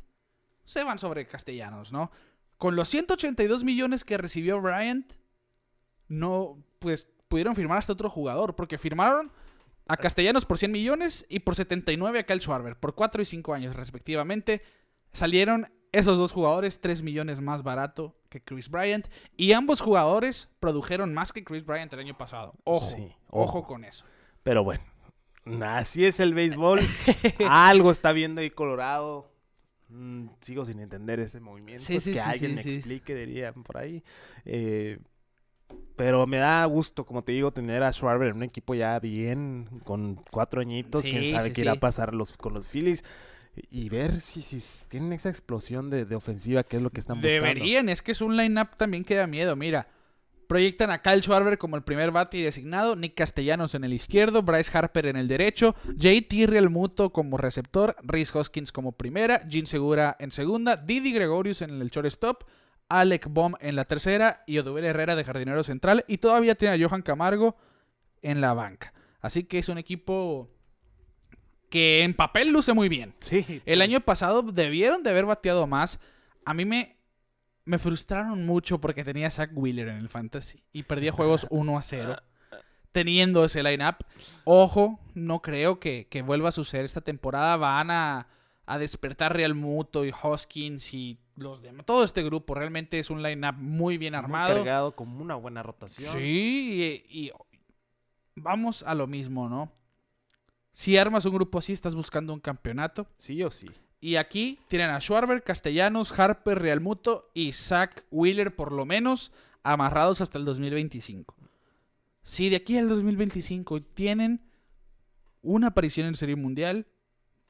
[0.66, 2.12] se van sobre Castellanos, ¿no?
[2.57, 5.14] Con los 182 millones que recibió Bryant,
[6.07, 9.32] no, pues pudieron firmar hasta otro jugador, porque firmaron
[9.88, 13.53] a Castellanos por 100 millones y por 79 a Kyle Schwarber, por 4 y 5
[13.53, 14.62] años respectivamente.
[15.12, 21.14] Salieron esos dos jugadores 3 millones más barato que Chris Bryant y ambos jugadores produjeron
[21.14, 22.53] más que Chris Bryant el año pasado.
[22.64, 23.64] Ojo, Sí, ojo, ojo.
[23.68, 24.05] con eso.
[24.43, 24.83] Pero bueno,
[25.63, 26.79] así es el béisbol.
[27.47, 29.31] Algo está viendo ahí Colorado.
[29.89, 31.83] Mm, sigo sin entender ese movimiento.
[31.83, 34.03] Sí, es sí, que sí, alguien me explique, dirían por ahí.
[34.45, 34.99] Eh,
[35.95, 39.67] pero me da gusto, como te digo, tener a Schwarber en un equipo ya bien,
[39.83, 41.03] con cuatro añitos.
[41.03, 43.03] Quién sabe qué irá a pasar los, con los Phillies.
[43.69, 44.41] Y ver si,
[44.87, 47.45] tienen esa explosión de, de ofensiva, que es lo que están buscando.
[47.45, 49.57] Deberían, es que es un line-up también que da miedo.
[49.57, 49.87] Mira,
[50.51, 54.77] Proyectan a Kyle Schwarber como el primer bate designado, Nick Castellanos en el izquierdo, Bryce
[54.77, 60.33] Harper en el derecho, JT Realmuto como receptor, Rhys Hoskins como primera, Gene Segura en
[60.33, 62.43] segunda, Didi Gregorius en el shortstop,
[62.89, 66.85] Alec Baum en la tercera y Odubel Herrera de jardinero central y todavía tiene a
[66.85, 67.55] Johan Camargo
[68.21, 68.93] en la banca.
[69.21, 70.49] Así que es un equipo
[71.69, 73.15] que en papel luce muy bien.
[73.21, 73.61] Sí.
[73.65, 76.01] El año pasado debieron de haber bateado más.
[76.43, 76.97] A mí me,
[77.66, 81.78] me frustraron mucho porque tenía a Zach Wheeler en el fantasy y perdía juegos 1
[81.78, 82.16] a 0
[82.91, 83.97] teniendo ese lineup.
[84.43, 87.55] Ojo, no creo que, que vuelva a suceder esta temporada.
[87.55, 88.28] Van a,
[88.66, 91.86] a despertar Real Muto y Hoskins y los demás.
[91.86, 94.55] Todo este grupo realmente es un lineup muy bien Muy armado.
[94.55, 96.12] cargado, con una buena rotación.
[96.12, 97.32] Sí, y, y
[98.36, 99.72] vamos a lo mismo, ¿no?
[100.74, 103.07] Si armas un grupo así, estás buscando un campeonato.
[103.18, 103.70] Sí o sí.
[104.01, 109.31] Y aquí tienen a Schwarber, Castellanos, Harper, Realmuto y Zach Wheeler, por lo menos,
[109.61, 111.35] amarrados hasta el 2025.
[112.23, 114.41] Si de aquí al 2025 tienen
[115.43, 116.87] una aparición en Serie Mundial,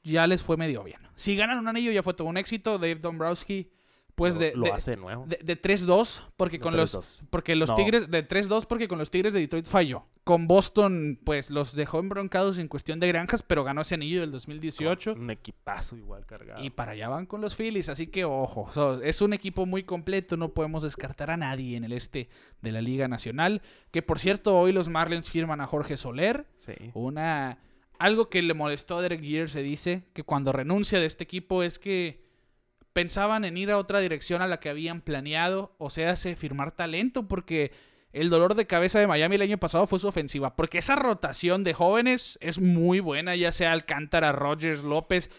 [0.03, 0.99] ya les fue medio bien.
[1.15, 2.77] Si ganan un anillo, ya fue todo un éxito.
[2.77, 3.71] Dave Dombrowski,
[4.15, 5.25] pues de, lo de- hace nuevo.
[5.27, 7.25] de- de 3-2, porque De con los 3-2.
[7.29, 7.75] porque los No.
[7.75, 10.05] Tigres, de 3-2 porque con los Tigres de Detroit falló.
[10.23, 14.31] Con Boston, pues los dejó embroncados en cuestión de granjas, pero ganó ese anillo del
[14.31, 15.13] 2018.
[15.13, 16.63] Un equipazo igual cargado.
[16.63, 19.83] Y para allá van con los Phillies, así que ojo, so, es un equipo muy
[19.83, 22.29] completo, no podemos descartar a nadie en el este
[22.61, 23.61] de la Liga Nacional.
[23.89, 26.73] Que por cierto, hoy los Marlins firman a Jorge Soler, Sí.
[26.93, 27.57] una
[27.97, 31.61] algo que le molestó a Derek Jeter se dice que cuando renuncia de este equipo
[31.61, 32.23] es que
[32.93, 36.71] pensaban en ir a otra dirección a la que habían planeado, o sea, se firmar
[36.71, 37.71] talento porque
[38.13, 41.63] el dolor de cabeza de Miami el año pasado fue su ofensiva, porque esa rotación
[41.63, 45.29] de jóvenes es muy buena, ya sea Alcántara, Rogers, López,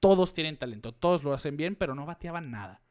[0.00, 2.82] todos tienen talento, todos lo hacen bien, pero no bateaban nada.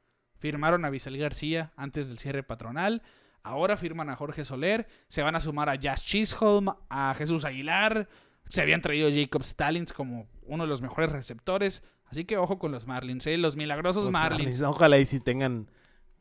[0.41, 3.03] Firmaron a Visal García antes del cierre patronal.
[3.43, 4.87] Ahora firman a Jorge Soler.
[5.07, 8.09] Se van a sumar a Jazz Chisholm, a Jesús Aguilar.
[8.49, 11.83] Se habían traído a Jacob Stallings como uno de los mejores receptores.
[12.11, 13.37] Así que ojo con los Marlins, ¿eh?
[13.37, 14.61] los milagrosos Los Marlins.
[14.61, 15.67] Ojalá y si tengan,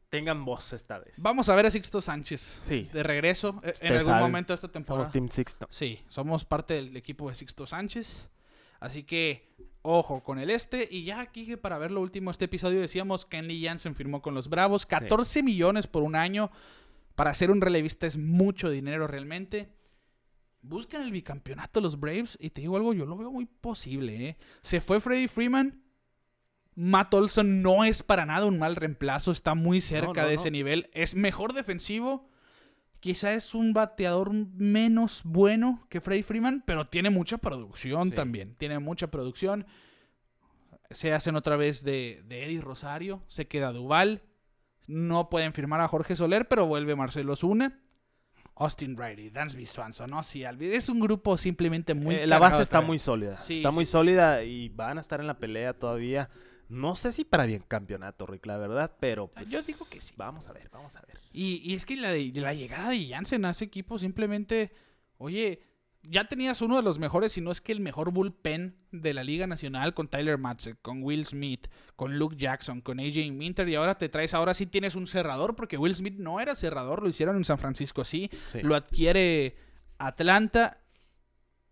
[0.08, 1.14] tengan voz esta vez.
[1.16, 2.88] Vamos a ver a Sixto Sánchez Sí.
[2.92, 5.04] de regreso eh, en algún sabes, momento de esta temporada.
[5.04, 5.66] Somos Team Sixto.
[5.70, 8.30] Sí, somos parte del equipo de Sixto Sánchez.
[8.78, 10.88] Así que, ojo con el este.
[10.90, 14.34] Y ya aquí, para ver lo último, este episodio decíamos que Kenley Jansen firmó con
[14.34, 14.86] los Bravos.
[14.86, 16.50] 14 millones por un año.
[17.14, 19.68] Para ser un relevista es mucho dinero realmente.
[20.62, 22.36] Buscan el bicampeonato los Braves.
[22.40, 24.28] Y te digo algo, yo lo veo muy posible.
[24.28, 24.36] ¿eh?
[24.62, 25.82] Se fue Freddie Freeman.
[26.74, 29.30] Matt Olson no es para nada un mal reemplazo.
[29.32, 30.40] Está muy cerca no, de no.
[30.40, 30.88] ese nivel.
[30.92, 32.28] Es mejor defensivo.
[33.00, 38.16] Quizá es un bateador menos bueno que Freddie Freeman, pero tiene mucha producción Sí.
[38.16, 38.54] también.
[38.56, 39.66] Tiene mucha producción.
[40.90, 43.22] Se hacen otra vez de, de Eddie Rosario.
[43.26, 44.22] Se queda Duval.
[44.86, 47.80] No pueden firmar a Jorge Soler, pero vuelve Marcelo Zuna.
[48.60, 52.14] Austin Riley, Dansby Swanson, no sí, Albi- Es un grupo simplemente muy.
[52.14, 53.40] Eh, la base está muy sólida.
[53.40, 53.74] Sí, está sí.
[53.74, 56.28] muy sólida y van a estar en la pelea todavía.
[56.68, 60.14] No sé si para bien campeonato, Rick, la verdad, pero pues, Yo digo que sí.
[60.16, 61.18] Vamos a ver, vamos a ver.
[61.32, 64.72] Y, y es que la, de- la llegada de Jansen a ese equipo simplemente,
[65.18, 65.60] oye,
[66.02, 69.22] ya tenías uno de los mejores, si no es que el mejor bullpen de la
[69.22, 73.74] Liga Nacional con Tyler Matzek, con Will Smith, con Luke Jackson, con AJ Minter y
[73.74, 77.08] ahora te traes, ahora sí tienes un cerrador porque Will Smith no era cerrador, lo
[77.08, 78.60] hicieron en San Francisco sí, Sí.
[78.62, 79.56] lo adquiere
[79.98, 80.79] Atlanta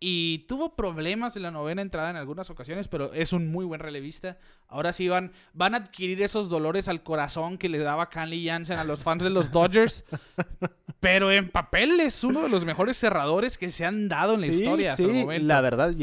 [0.01, 3.81] y tuvo problemas en la novena entrada en algunas ocasiones, pero es un muy buen
[3.81, 4.39] relevista.
[4.69, 8.79] Ahora sí van, van a adquirir esos dolores al corazón que le daba Canley Jansen
[8.79, 10.05] a los fans de los Dodgers.
[11.01, 14.47] pero en papel es uno de los mejores cerradores que se han dado en la
[14.47, 15.47] Sí, historia hasta el sí, momento.
[15.47, 15.95] la verdad.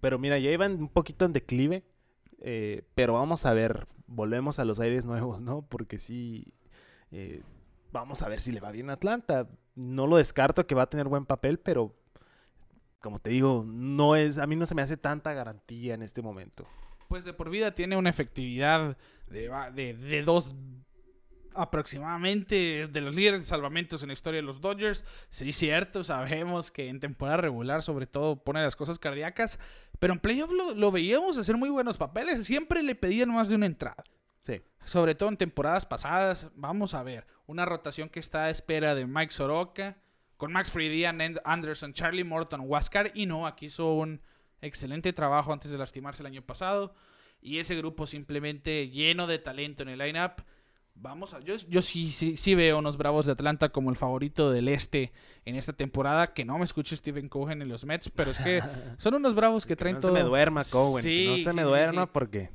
[0.00, 1.84] pero mira, ya iban un poquito en declive.
[2.40, 5.62] eh, pero vamos a ver, volvemos a los aires nuevos, ¿no?
[5.68, 6.52] Porque sí,
[7.10, 7.42] eh,
[7.92, 9.48] vamos a ver si le va bien a Atlanta.
[9.74, 11.94] No lo descarto que va a tener buen papel, pero
[13.00, 16.22] como te digo, no es, a mí no se me hace tanta garantía en este
[16.22, 16.66] momento.
[17.08, 18.96] Pues de por vida tiene una efectividad
[19.28, 20.52] de, de, de dos
[21.54, 25.04] aproximadamente de los líderes de salvamentos en la historia de los Dodgers.
[25.28, 29.58] Sí, cierto, sabemos que en temporada regular sobre todo pone las cosas cardíacas,
[29.98, 32.44] pero en playoff lo, lo veíamos hacer muy buenos papeles.
[32.44, 34.04] Siempre le pedían más de una entrada.
[34.42, 34.62] Sí.
[34.84, 36.50] Sobre todo en temporadas pasadas.
[36.54, 37.26] Vamos a ver.
[37.46, 39.96] Una rotación que está a espera de Mike Soroka.
[40.38, 43.10] Con Max Fried, Ian Anderson, Charlie Morton, Huáscar.
[43.14, 44.22] Y no, aquí hizo un
[44.62, 46.94] excelente trabajo antes de lastimarse el año pasado.
[47.42, 50.40] Y ese grupo simplemente lleno de talento en el lineup.
[50.94, 51.40] Vamos a.
[51.40, 55.12] Yo, yo sí, sí, sí veo unos Bravos de Atlanta como el favorito del este
[55.44, 56.32] en esta temporada.
[56.34, 58.60] Que no me escuche Steven Cohen en los Mets, pero es que
[58.96, 60.14] son unos Bravos que Que traen no todo.
[60.16, 61.04] se me duerma, Cohen.
[61.04, 62.50] que Sí, no se sí, me duerma porque...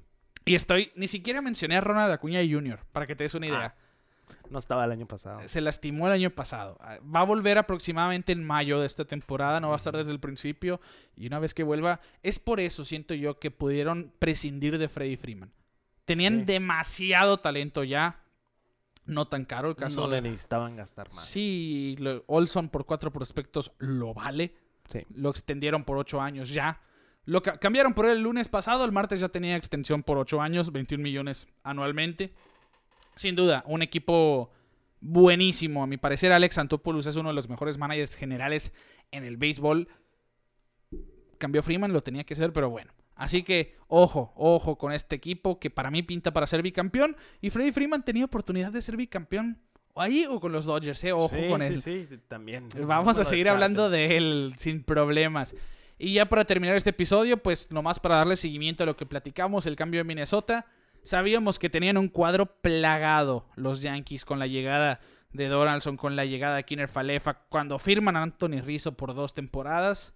[0.45, 3.75] Y estoy, ni siquiera mencioné a Ronald Acuña Jr., para que te des una idea.
[4.49, 5.41] No estaba el año pasado.
[5.47, 6.77] Se lastimó el año pasado.
[6.81, 10.11] Ah, Va a volver aproximadamente en mayo de esta temporada, no va a estar desde
[10.11, 10.79] el principio.
[11.15, 15.17] Y una vez que vuelva, es por eso, siento yo, que pudieron prescindir de Freddy
[15.17, 15.51] Freeman.
[16.05, 16.45] Tenían Sí.
[16.45, 18.19] demasiado talento ya.
[19.05, 20.21] No tan caro el caso no de...
[20.21, 21.25] le necesitaban gastar más.
[21.25, 21.97] Sí,
[22.27, 24.55] Olson por cuatro prospectos lo vale.
[24.89, 25.01] Sí.
[25.15, 26.79] Lo extendieron por ocho años ya.
[27.25, 28.85] Lo ca- cambiaron por él el lunes pasado.
[28.85, 32.33] El martes ya tenía extensión por ocho años, 21 millones anualmente.
[33.15, 34.51] Sin duda, un equipo
[35.01, 35.83] buenísimo.
[35.83, 38.73] A mi parecer, Alex Antopoulos es uno de los mejores managers generales
[39.11, 39.87] en el béisbol.
[41.37, 42.91] Cambió Freeman, lo tenía que ser, pero bueno.
[43.15, 47.15] Así que, ojo, ojo con este equipo que para mí pinta para ser bicampeón.
[47.41, 49.59] Y Freddy Freeman tenía oportunidad de ser bicampeón.
[49.95, 51.11] Ahí o con los Dodgers, eh.
[51.11, 51.81] Ojo Sí, con sí, él.
[51.81, 52.67] sí, también.
[52.87, 55.55] Vamos No a seguir hablando de él sin problemas.
[55.99, 59.67] Y ya para terminar este episodio, pues nomás para darle seguimiento a lo que platicamos,
[59.67, 60.65] el cambio de Minnesota.
[61.03, 64.99] Sabíamos que tenían un cuadro plagado los Yankees con la llegada
[65.31, 69.33] de Donaldson, con la llegada de Kinner Falefa, cuando firman a Anthony Rizzo por dos
[69.33, 70.13] temporadas.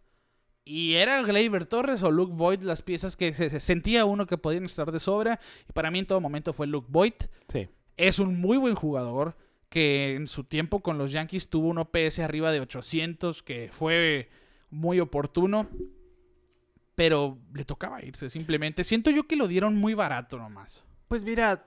[0.64, 4.38] Y era Gleyber Torres o Luke Boyd las piezas que se, se sentía uno que
[4.38, 5.40] podían estar de sobra.
[5.68, 7.14] Y para mí en todo momento fue Luke Boyd.
[7.48, 7.70] Sí.
[7.96, 9.36] Es un muy buen jugador
[9.70, 14.30] que en su tiempo con los Yankees tuvo un OPS arriba de 800, que fue
[14.70, 15.68] muy oportuno.
[16.98, 18.84] Pero le tocaba irse simplemente.
[18.84, 20.84] Siento yo que lo dieron muy barato nomás.
[21.08, 21.64] Pues mira,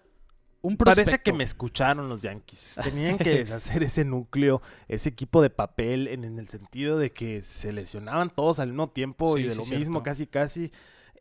[0.60, 2.78] Un parece que me escucharon los Yankees.
[2.84, 7.42] Tenían que deshacer ese núcleo, ese equipo de papel, en, en el sentido de que
[7.44, 9.78] se lesionaban todos al mismo tiempo Sí, y de sí, lo cierto.
[9.78, 10.72] mismo, casi, casi.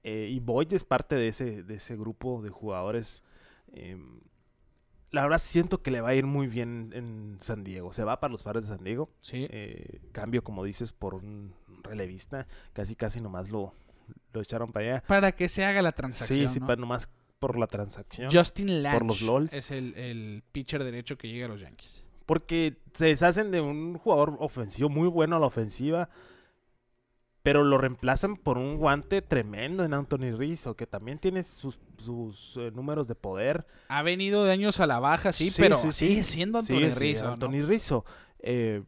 [0.04, 3.24] Eh, y Boyd es parte de ese, de ese grupo de jugadores.
[3.72, 4.22] em,
[5.12, 7.94] la verdad siento que le va a ir muy bien en San Diego.
[7.94, 9.10] Se va para los padres de San Diego.
[9.22, 9.48] Sí.
[9.52, 11.54] Eh, cambio, como dices, por un
[11.84, 12.48] relevista.
[12.74, 13.74] Casi, casi nomás lo,
[14.34, 15.04] lo echaron para allá.
[15.08, 16.50] Para que se haga la Sí, transacción.
[16.50, 16.66] sí, ¿no?
[16.68, 17.10] para nomás
[17.40, 18.30] por la transacción.
[18.32, 19.54] Justin los LOLs.
[19.54, 22.04] es el, el pitcher derecho que llega a los Yankees.
[22.26, 26.10] Porque se deshacen de un jugador ofensivo muy bueno a la ofensiva.
[27.42, 32.58] Pero lo reemplazan por un guante tremendo en Anthony Rizzo, que también tiene sus, sus,
[32.58, 33.66] eh, números de poder.
[33.88, 36.08] Ha venido de años a la baja, sí, Sí, pero sí, sí.
[36.10, 37.32] sigue siendo Anthony Sí, sí, Rizzo, ¿no?
[37.34, 38.06] Anthony Rizzo.
[38.40, 38.84] Eh,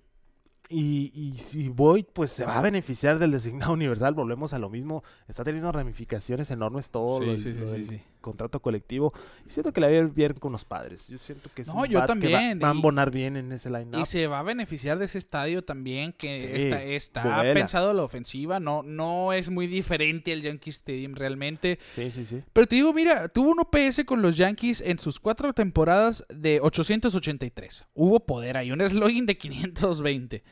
[0.71, 4.69] y, y si Boyd pues se va a beneficiar del designado universal, volvemos a lo
[4.69, 5.03] mismo.
[5.27, 8.01] Está teniendo ramificaciones enormes todo Sí, lo, sí, sí, lo sí, del sí.
[8.21, 9.13] Contrato colectivo.
[9.45, 11.07] Y siento que le va a ir bien con los padres.
[11.07, 13.35] Yo siento que es No, un yo bat que va- también, va, a embonar bien
[13.35, 16.83] en ese line Y se va a beneficiar de ese estadio también, que Sí, está,
[16.83, 21.79] está pensado la ofensiva, no, no es muy diferente al Yankee Stadium realmente.
[21.89, 22.41] Sí, sí, sí.
[22.53, 26.59] Pero te digo, mira, tuvo un OPS con los Yankees en sus cuatro temporadas de
[26.61, 27.85] 883.
[27.93, 30.43] Hubo poder ahí, un slugging de 520.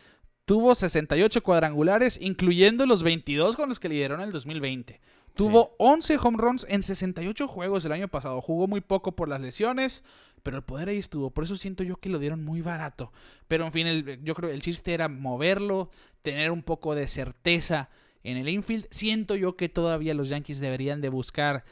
[0.45, 4.99] Tuvo 68 cuadrangulares, incluyendo los 22 con los que lideró en el 2020.
[5.45, 8.41] Tuvo 11 home runs en 68 juegos el año pasado.
[8.41, 10.03] Jugó muy poco por las lesiones,
[10.43, 11.31] pero el poder ahí estuvo.
[11.31, 13.11] Por eso siento yo que lo dieron muy barato.
[13.47, 15.89] Pero en fin, el- yo creo que el chiste era moverlo,
[16.21, 17.89] tener un poco de certeza
[18.23, 18.85] en el infield.
[18.91, 21.63] Siento yo que todavía los Yankees deberían de buscar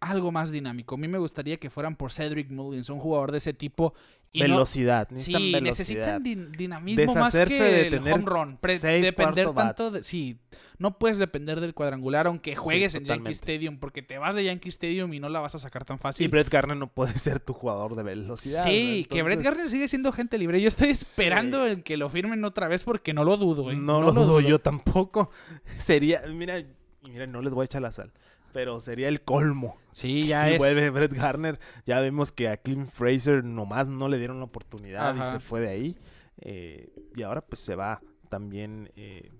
[0.00, 0.94] algo más dinámico.
[0.96, 3.94] A mí me gustaría que fueran por Cedric Mullins, un jugador de ese tipo.
[4.36, 5.06] Y no- velocidad.
[5.14, 5.62] Sí, Necesitan velocidad.
[5.62, 8.58] necesitan din- dinamismo más que de el tener home run.
[8.60, 10.02] Depender tanto de...
[10.02, 10.38] Sí,
[10.76, 13.30] no puedes depender del cuadrangular aunque juegues en Yankee.
[13.30, 16.00] Stadium porque te vas de Yankee Stadium y no la vas a sacar tan Y
[16.00, 16.28] fácil.
[16.28, 18.64] Brett Garner no puede ser tu jugador de velocidad.
[18.64, 19.14] sí, ¿no?
[19.14, 20.60] que Brett Garner sigue siendo gente libre.
[20.60, 23.70] Yo estoy esperando el que lo firmen otra vez porque no lo dudo.
[23.70, 23.76] ¿eh?
[23.76, 25.30] No, lo dudo yo tampoco.
[25.78, 26.66] Sería, mira, y
[27.04, 28.12] mira, no les voy a echar la sal.
[28.54, 29.76] Pero sería el colmo.
[29.92, 30.58] Sí, ya si es.
[30.58, 35.14] vuelve Brett Garner, ya vemos que a Clint Fraser nomás no le dieron la oportunidad
[35.16, 35.98] y se fue de ahí.
[36.40, 38.00] Eh, y ahora pues se va
[38.30, 39.30] también eh,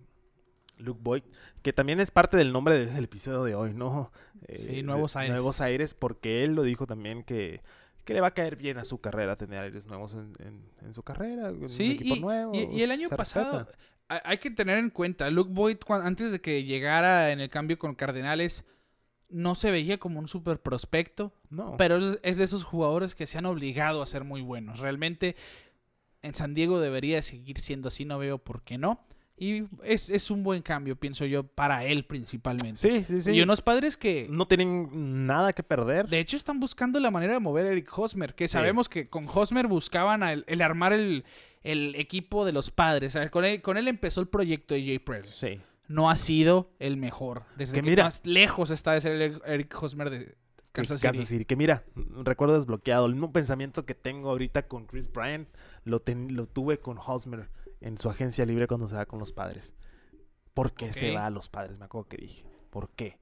[0.78, 1.22] Luke Boyd,
[1.62, 4.12] que también es parte del nombre del, del episodio de hoy, ¿no?
[4.48, 5.34] Eh, Sí, Nuevos Aires.
[5.34, 7.62] Nuevos Aires, porque él lo dijo también que,
[8.04, 10.94] que le va a caer bien a su carrera tener aires nuevos en, en- en
[10.94, 12.52] su carrera, en un Sí, equipo y, nuevo.
[12.54, 13.66] y- y el año pasado,
[14.08, 17.94] hay que tener en cuenta, Luke Boyd, antes de que llegara en el cambio con
[17.94, 18.64] Cardenales,
[19.30, 21.76] no se veía como un super prospecto, No.
[21.76, 24.78] pero es, es de esos jugadores que se han obligado a ser muy buenos.
[24.80, 25.34] Realmente
[26.22, 29.00] en San Diego debería seguir siendo así, no veo por qué no.
[29.36, 32.76] Y es, es un buen cambio, pienso yo, para él principalmente.
[32.76, 33.32] Sí, sí, sí.
[33.32, 36.06] Y unos padres que, No tienen nada que perder.
[36.08, 38.52] de hecho, están buscando la manera de mover a Eric Hosmer, que Sí.
[38.52, 41.24] sabemos que con Hosmer buscaban el, el armar el,
[41.64, 43.16] el equipo de los padres.
[43.16, 45.32] O sea, con, él, con él empezó el proyecto de Jay Presley.
[45.56, 45.60] Sí.
[45.89, 47.45] No ha sido el mejor.
[47.57, 50.37] Desde Que que, mira- más lejos está de ser el Eric Hosmer de
[50.72, 51.09] Kansas City.
[51.09, 51.45] Kansas City.
[51.45, 51.85] Que mira,
[52.24, 53.07] recuerdo desbloqueado.
[53.07, 55.49] El mismo pensamiento que tengo ahorita con Chris Bryant
[55.85, 57.49] lo, ten- lo tuve con Hosmer
[57.80, 59.74] en su agencia libre cuando se va con los padres.
[60.55, 61.78] ¿Por qué se va a los padres?
[61.78, 62.45] Me acuerdo que dije.
[62.70, 63.18] ¿Por qué?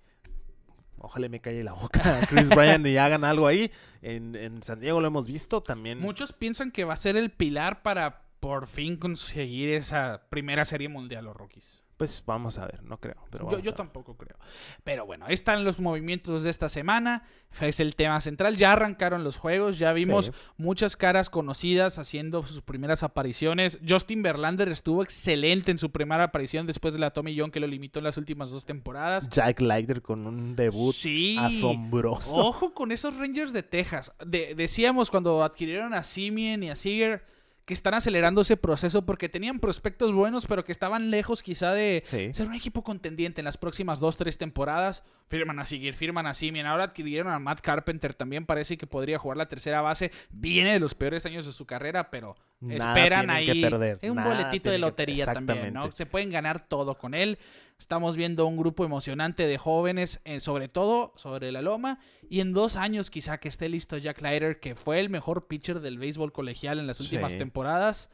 [1.05, 3.73] ojalá me calle la boca a Chris Bryan y hagan algo ahí.
[4.03, 5.99] En, en San Diego lo hemos visto también.
[5.99, 10.89] Muchos piensan que va a ser el pilar para por fin conseguir esa primera serie
[10.89, 11.82] mundial los Rockies.
[11.99, 13.17] Pues vamos a ver, no creo.
[13.31, 14.37] Pero Yo, yo tampoco creo.
[14.83, 17.23] Pero bueno, ahí están los movimientos de esta semana.
[17.61, 18.57] Es el tema central.
[18.57, 19.79] Ya arrancaron los juegos.
[19.79, 20.33] Ya vimos Sí.
[20.57, 23.79] muchas caras conocidas haciendo sus primeras apariciones.
[23.89, 27.67] Justin Verlander estuvo excelente en su primera aparición después de la Tommy John que lo
[27.69, 29.29] limitó en las últimas dos temporadas.
[29.29, 31.37] Jack Leiter con un debut Sí.
[31.39, 32.35] asombroso.
[32.37, 34.13] Ojo con esos Rangers de Texas.
[34.27, 37.25] De- decíamos cuando adquirieron a Simeon y a Seager
[37.65, 42.03] que están acelerando ese proceso porque tenían prospectos buenos, pero que estaban lejos quizá de
[42.07, 42.35] Sí.
[42.35, 45.05] ser un equipo contendiente en las próximas dos, tres temporadas.
[45.33, 46.67] Firman a Seager, firman a Simeon.
[46.67, 48.13] Ahora adquirieron a Matt Carpenter.
[48.13, 50.11] También parece que podría jugar la tercera base.
[50.29, 53.63] Viene de los peores años de su carrera, pero Nada esperan tienen que ahí.
[53.63, 55.91] perder, Es un nada boletito de que- lotería también, ¿no?
[55.91, 57.39] Se pueden ganar todo con él.
[57.79, 61.99] Estamos viendo un grupo emocionante de jóvenes, eh, sobre todo sobre la loma.
[62.29, 65.81] Y en dos años quizá que esté listo Jack Leiter, que fue el mejor pitcher
[65.81, 67.39] del béisbol colegial en las últimas Sí.
[67.39, 68.11] temporadas.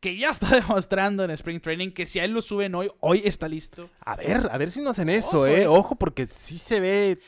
[0.00, 3.22] Que ya está demostrando en Spring Training que si a él lo suben hoy, hoy
[3.24, 3.90] está listo.
[4.00, 5.62] A ver, a ver si no hacen eso, Ojo, eh.
[5.62, 5.66] eh.
[5.66, 7.18] Ojo, porque sí se ve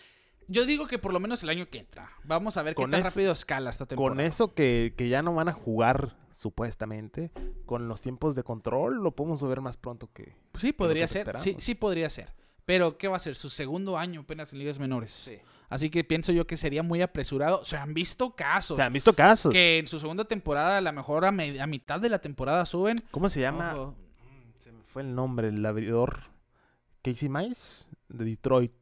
[0.49, 2.11] Yo digo que por lo menos el año que entra.
[2.25, 4.17] Vamos a ver Con qué tan es- rápido escala esta temporada.
[4.17, 7.31] con eso que, que ya no van a jugar, supuestamente.
[7.67, 10.37] Con los tiempos de control, lo podemos ver más pronto que.
[10.59, 11.39] Sí, podría que ser.
[11.39, 12.33] Sí, sí podría ser.
[12.71, 13.35] Pero, ¿qué va a ser?
[13.35, 15.29] Su segundo año apenas en ligas menores.
[15.69, 17.65] Así que pienso yo que sería muy apresurado.
[17.65, 18.77] Se han visto casos.
[18.77, 19.53] Se han visto casos.
[19.53, 22.95] que en su segunda temporada, a lo mejor a, a mitad de la temporada suben.
[23.11, 23.73] ¿Cómo se llama?
[23.75, 23.97] Ojo.
[24.61, 26.21] Se me fue el nombre, el abridor.
[27.03, 28.73] Casey Mice de Detroit.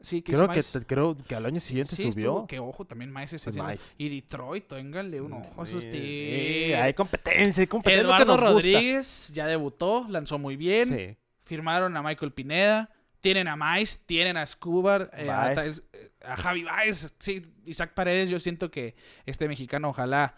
[0.00, 2.30] Sí, Creo que, te- creo que al año siguiente Sí, subió.
[2.30, 3.94] estuvo- que ojo, también Mice está Sí, haciendo- Mice.
[3.98, 8.02] Y Detroit, ténganle un ojo a sus Sí, sí, hay competencia, hay competencia.
[8.02, 8.50] Eduardo gusta.
[8.50, 10.88] Rodríguez ya debutó, lanzó muy bien.
[10.88, 11.16] Sí.
[11.52, 12.88] Firmaron a Michael Pineda.
[13.20, 15.82] Tienen a Mice, tienen a Scuba, eh, a, Baez.
[16.24, 17.14] a Javi Baez.
[17.18, 18.96] Sí, Isaac Paredes, yo siento que
[19.26, 20.34] este mexicano ojalá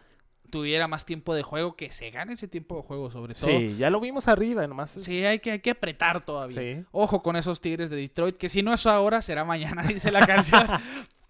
[0.50, 3.48] tuviera más tiempo de juego, que se gane ese tiempo de juego sobre todo.
[3.48, 4.90] Sí, ya lo vimos arriba, nomás.
[4.90, 6.60] Sí, hay que, hay que apretar todavía.
[6.60, 6.84] Sí.
[6.90, 10.26] Ojo con esos Tigres de Detroit, que si no es ahora, será mañana, dice la
[10.26, 10.66] canción.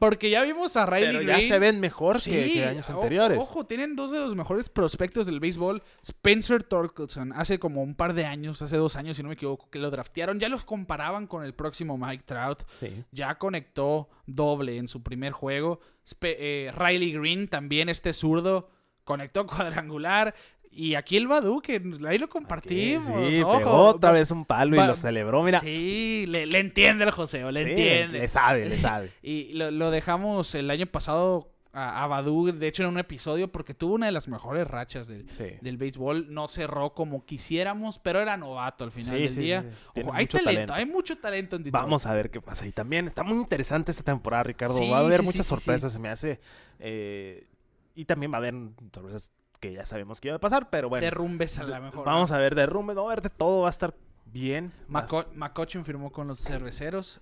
[0.04, 1.48] Porque ya vimos a Riley Pero ya Green.
[1.48, 3.38] se ven mejor que- Sí, que, años anteriores.
[3.38, 5.82] Ojo, tienen dos de los mejores prospectos del béisbol.
[6.02, 9.70] Spencer Torkelson, hace como un par de años, hace dos años, si no me equivoco,
[9.70, 10.38] que lo draftearon.
[10.40, 12.62] Ya los comparaban con el próximo Mike Trout.
[12.80, 13.04] Sí.
[13.12, 15.80] Ya conectó doble en su primer juego.
[16.06, 18.70] Spe- eh, Riley Green, también este zurdo,
[19.04, 20.34] conectó cuadrangular.
[20.76, 23.04] Y aquí el Badu, que ahí lo compartimos.
[23.06, 23.58] Sí, ojo.
[23.58, 25.60] pegó otra vez un palo y lo celebró, mira.
[25.60, 28.18] Sí, le, le entiende el Joseo, le Sí, entiende.
[28.18, 29.10] Le sabe, le sabe.
[29.22, 33.74] Y lo, lo dejamos el año pasado a, Badu, de hecho, en un episodio, porque
[33.74, 35.44] tuvo una de las mejores rachas del, Sí.
[35.60, 36.32] del béisbol.
[36.32, 39.62] No cerró como quisiéramos, pero era novato al final Sí, del sí, día.
[39.94, 40.00] sí.
[40.02, 40.74] Ojo, hay talento, talento.
[40.74, 41.82] hay mucho talento en Detroit.
[41.84, 42.64] Vamos a ver qué pasa.
[42.66, 44.76] Y también está muy interesante esta temporada, Ricardo.
[44.88, 46.38] Va a haber muchas sorpresas, se me hace.
[46.78, 47.46] eh,
[47.96, 48.54] y también va a haber
[48.92, 49.32] sorpresas
[49.68, 51.04] que ya sabemos que iba a pasar, pero bueno.
[51.04, 52.04] Derrumbes a la mejor.
[52.04, 53.94] Vamos a ver derrumbe, vamos a ver de todo, va a estar
[54.26, 54.72] bien.
[54.88, 55.26] Maco-
[55.84, 57.20] firmó con los cerveceros.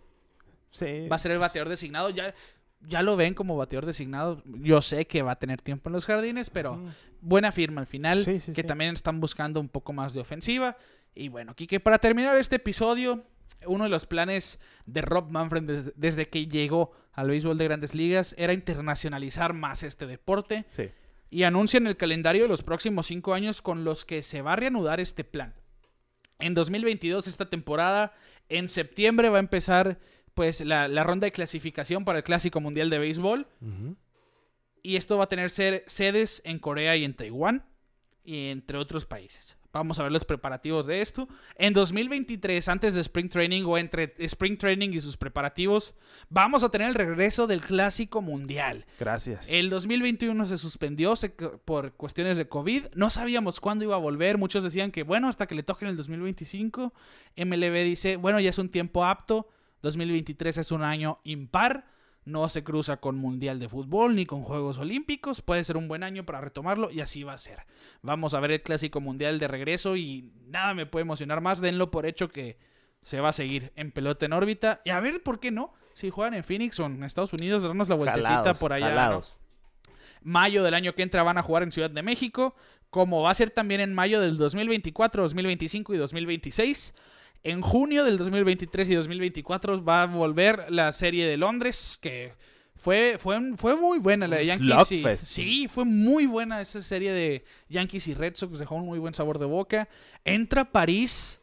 [0.71, 1.07] Sí.
[1.09, 2.11] Va a ser el bateador designado.
[2.11, 2.35] Ya,
[2.81, 4.43] ya lo ven como bateador designado.
[4.45, 6.89] Yo sé que va a tener tiempo en los jardines, pero Mm.
[7.21, 8.25] buena firma al final.
[8.25, 8.67] Sí, sí, que sí.
[8.67, 10.77] también están buscando un poco más de ofensiva.
[11.15, 13.23] Y bueno, Kike, para terminar este episodio,
[13.67, 17.95] uno de los planes de Rob Manfred desde, desde que llegó al béisbol de grandes
[17.95, 20.65] ligas era internacionalizar más este deporte.
[20.71, 20.89] Sí.
[21.33, 24.57] Y anuncian el calendario de los próximos cinco años con los que se va a
[24.57, 25.55] reanudar este plan.
[26.39, 28.13] En 2022, esta temporada,
[28.51, 29.99] en septiembre va a empezar
[30.35, 33.47] pues la, la ronda de clasificación para el Clásico Mundial de Béisbol.
[34.83, 37.65] Y esto va a tener ser- sedes en Corea y en Taiwán,
[38.25, 39.57] y entre otros países.
[39.73, 41.29] Vamos a ver los preparativos de esto.
[41.57, 45.95] En 2023, antes de Spring Training o entre Spring Training y sus preparativos,
[46.29, 48.85] vamos a tener el regreso del Clásico Mundial.
[49.01, 49.49] Gracias.
[49.51, 52.85] El 2021 se suspendió se- por cuestiones de COVID.
[52.95, 54.37] No sabíamos cuándo iba a volver.
[54.37, 56.93] Muchos decían que, bueno, hasta que le toquen el 2025.
[57.37, 59.49] MLB dice, bueno, ya es un tiempo apto.
[59.81, 61.87] 2023 es un año impar.
[62.25, 65.43] No se cruza con Mundial de Fútbol ni con Juegos Olímpicos.
[65.43, 67.67] Puede ser un buen año para retomarlo y así va a ser.
[68.03, 71.61] Vamos a ver el Clásico Mundial de regreso y nada me puede emocionar más.
[71.61, 72.59] Denlo por hecho que
[73.03, 74.81] se va a seguir en pelota en órbita.
[74.85, 75.75] Y a ver, ¿por qué no?
[75.95, 79.21] Si juegan en Phoenix o en Estados Unidos, darnos la vueltecita Jalados, por allá.
[80.23, 82.55] Mayo del año que entra van a jugar en Ciudad de México,
[82.91, 86.95] como va a ser también en mayo del 2024, 2025 y 2026.
[87.45, 92.35] En junio del 2023 y 2024 va a volver la serie de Londres, que
[92.77, 94.69] fue, fue, fue muy buena la de Yankees.
[94.93, 98.99] y- sí, fue muy buena esa serie de Yankees y Red Sox, dejó un muy
[98.99, 99.89] buen sabor de boca.
[100.25, 101.41] Entra París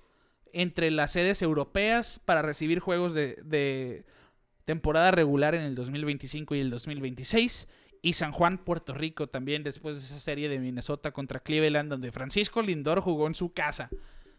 [0.53, 4.05] entre las sedes europeas para recibir juegos de, de
[4.65, 7.67] temporada regular en el 2025 y el 2026.
[8.01, 12.13] Y San Juan, Puerto Rico también, después de esa serie de Minnesota contra Cleveland, donde
[12.13, 13.89] Francisco Lindor jugó en su casa.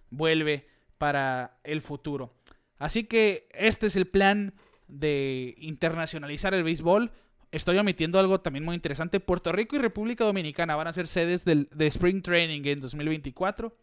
[0.08, 0.66] Vuelve
[1.00, 2.34] para el futuro.
[2.78, 4.52] Así que este es el plan
[4.86, 7.10] de internacionalizar el béisbol.
[7.52, 9.18] Estoy omitiendo algo también muy interesante.
[9.18, 13.74] Puerto Rico y República Dominicana van a ser sedes del, de Spring Training en 2024.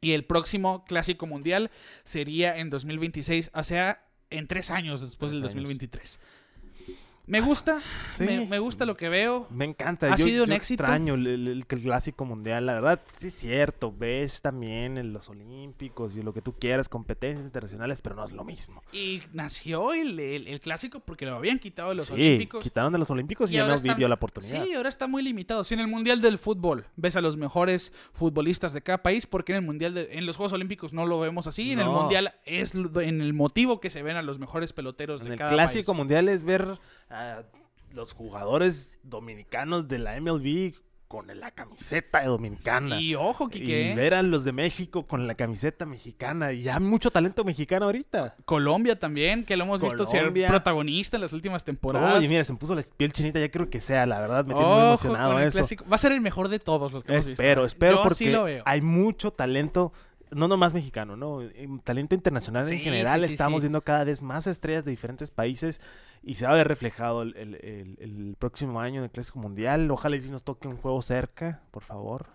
[0.00, 1.70] Y el próximo Clásico Mundial
[2.02, 6.18] sería en 2026, o sea, en tres años después del 2023.
[7.30, 7.78] Me gusta,
[8.14, 8.24] Sí.
[8.24, 9.46] me, me gusta lo que veo.
[9.50, 10.12] Me encanta.
[10.12, 10.82] Ha yo, sido un yo éxito.
[10.82, 13.94] extraño el, el- el clásico mundial, la verdad, sí es cierto.
[13.96, 18.32] Ves también en los olímpicos y lo que tú quieras, competencias internacionales, pero no es
[18.32, 18.82] lo mismo.
[18.92, 22.62] Y nació el, el- el clásico porque lo habían quitado de los sí, olímpicos.
[22.62, 24.64] quitaron de los olímpicos y, Y ya no vivió la oportunidad.
[24.64, 25.62] Sí, ahora está muy limitado.
[25.64, 29.52] Si en el Mundial del Fútbol ves a los mejores futbolistas de cada país, porque
[29.52, 31.70] en el Mundial de- en los Juegos Olímpicos no lo vemos así.
[31.72, 31.86] En el.
[31.86, 35.32] Mundial es lo- en el motivo que se ven a los mejores peloteros En de
[35.34, 35.96] el cada clásico país.
[35.98, 36.78] mundial es ver
[37.20, 37.44] a
[37.92, 40.74] los jugadores dominicanos de la MLB
[41.08, 43.00] con la camiseta dominicana.
[43.00, 43.94] Y ojo, Y Kike.
[43.96, 46.52] ver a los de México con la camiseta mexicana.
[46.52, 48.36] Y hay mucho talento mexicano ahorita.
[48.44, 52.16] Colombia también, que lo hemos visto ser protagonista en las últimas temporadas.
[52.16, 53.40] Oye, mira, se me puso la piel chinita.
[53.40, 54.44] Ya creo que sea, la verdad.
[54.44, 55.64] Me tiene muy Ojo emocionado eso.
[55.90, 57.42] Va a ser el mejor de todos los que hemos visto.
[57.42, 58.62] Espero, espero porque sí lo veo.
[58.64, 59.92] hay mucho talento,
[60.30, 61.40] no nomás mexicano, ¿no?
[61.84, 63.20] Talento internacional Sí, en general.
[63.22, 65.80] sí, sí, Estamos viendo cada vez más estrellas de diferentes países
[66.22, 69.38] y se va a ver reflejado el, el- el- el próximo año en el Clásico
[69.38, 69.90] Mundial.
[69.90, 72.26] Ojalá y si nos toque un juego cerca, por favor.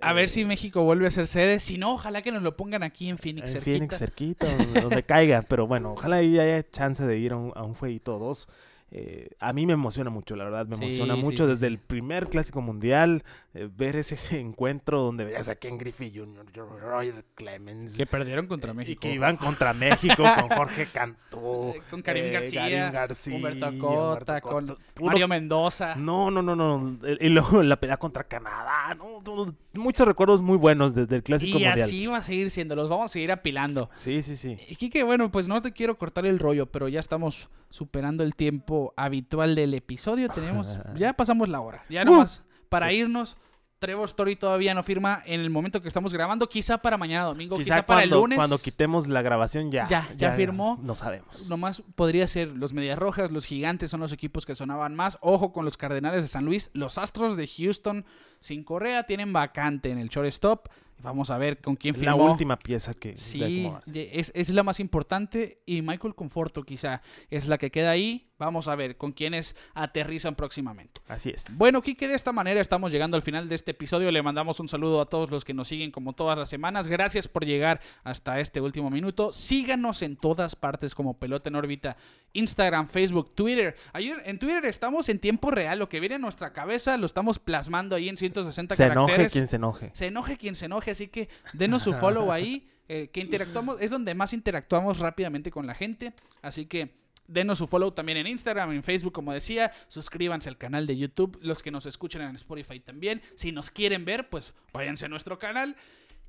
[0.00, 1.60] A ver Eh, si México vuelve a ser sede.
[1.60, 3.46] Si no, ojalá que nos lo pongan aquí en Phoenix.
[3.46, 3.70] en cerquita.
[3.70, 5.42] Phoenix, cerquita, donde, donde caiga.
[5.48, 8.48] Pero bueno, ojalá y haya chance de ir a un, a un jueguito o dos.
[8.96, 11.72] Eh, a mí me emociona mucho, la verdad, me Sí, emociona mucho sí, desde sí.
[11.72, 16.46] el primer clásico mundial, eh, ver ese encuentro donde veías a Ken Griffey Jr.,
[16.80, 19.00] Roger Clemens, Que perdieron contra y México.
[19.00, 23.66] que iban contra México con Jorge Cantú, Eh, con Karim eh, García, Karim García, Humberto
[23.66, 25.96] Humberto Cota, con Mario Mendoza.
[25.96, 30.56] No, no, no, no, y luego la pelea contra Canadá, no, no, muchos recuerdos muy
[30.56, 31.80] buenos desde el clásico y mundial.
[31.82, 32.74] así va a seguir siendo.
[32.76, 33.90] Los vamos a seguir apilando.
[33.98, 34.56] Sí, sí, sí.
[34.68, 38.34] Y Kike, bueno, pues no te quiero cortar el rollo, pero ya estamos superando el
[38.34, 40.28] tiempo habitual del episodio.
[40.28, 41.84] Tenemos, ya pasamos la hora.
[41.88, 42.96] Ya Uh, nomás, para sí.
[42.96, 43.36] irnos,
[43.84, 46.48] Trevor Story todavía no firma en el momento que estamos grabando.
[46.48, 48.36] Quizá para mañana domingo, quizá, Quizá para el lunes.
[48.38, 49.86] cuando quitemos la grabación ya.
[49.86, 50.78] Ya, ya firmó.
[50.82, 51.46] No sabemos.
[51.48, 55.18] Nomás podría ser los Medias Rojas, los Gigantes son los equipos que sonaban más.
[55.20, 56.70] Ojo con los Cardenales de San Luis.
[56.72, 58.06] Los Astros de Houston
[58.40, 60.68] sin Correa tienen vacante en el shortstop.
[61.04, 62.30] Vamos a ver con quién Es la firmó.
[62.30, 63.16] última pieza que.
[63.16, 68.30] Sí, es, es la más importante y Michael Conforto quizá es la que queda ahí.
[68.36, 71.00] Vamos a ver con quiénes aterrizan próximamente.
[71.06, 71.56] Así es.
[71.56, 74.10] Bueno, Kike, de esta manera estamos llegando al final de este episodio.
[74.10, 76.88] Le mandamos un saludo a todos los que nos siguen como todas las semanas.
[76.88, 79.30] Gracias por llegar hasta este último minuto.
[79.30, 81.96] Síganos en todas partes como Pelota en órbita.
[82.32, 83.76] Instagram, Facebook, Twitter.
[83.92, 85.78] Ayer en Twitter estamos en tiempo real.
[85.78, 89.32] Lo que viene a nuestra cabeza lo estamos plasmando ahí en 160 se enoje caracteres.
[89.32, 89.90] quien se enoje.
[89.94, 93.90] Se enoje quien se enoje, así que denos su follow ahí, eh, que interactuamos, es
[93.90, 96.94] donde más interactuamos rápidamente con la gente, así que
[97.26, 101.38] denos su follow también en Instagram, en Facebook, como decía, suscríbanse al canal de YouTube,
[101.42, 105.38] los que nos escuchan en Spotify también, si nos quieren ver, pues váyanse a nuestro
[105.38, 105.76] canal,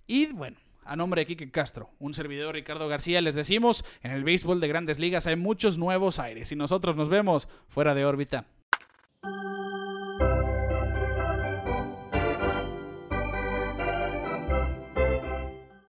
[0.08, 0.58] y bueno.
[0.88, 4.68] A nombre de Kike Castro, un servidor Ricardo García, les decimos, en el béisbol de
[4.68, 8.46] grandes ligas hay muchos nuevos aires y nosotros nos vemos fuera de órbita.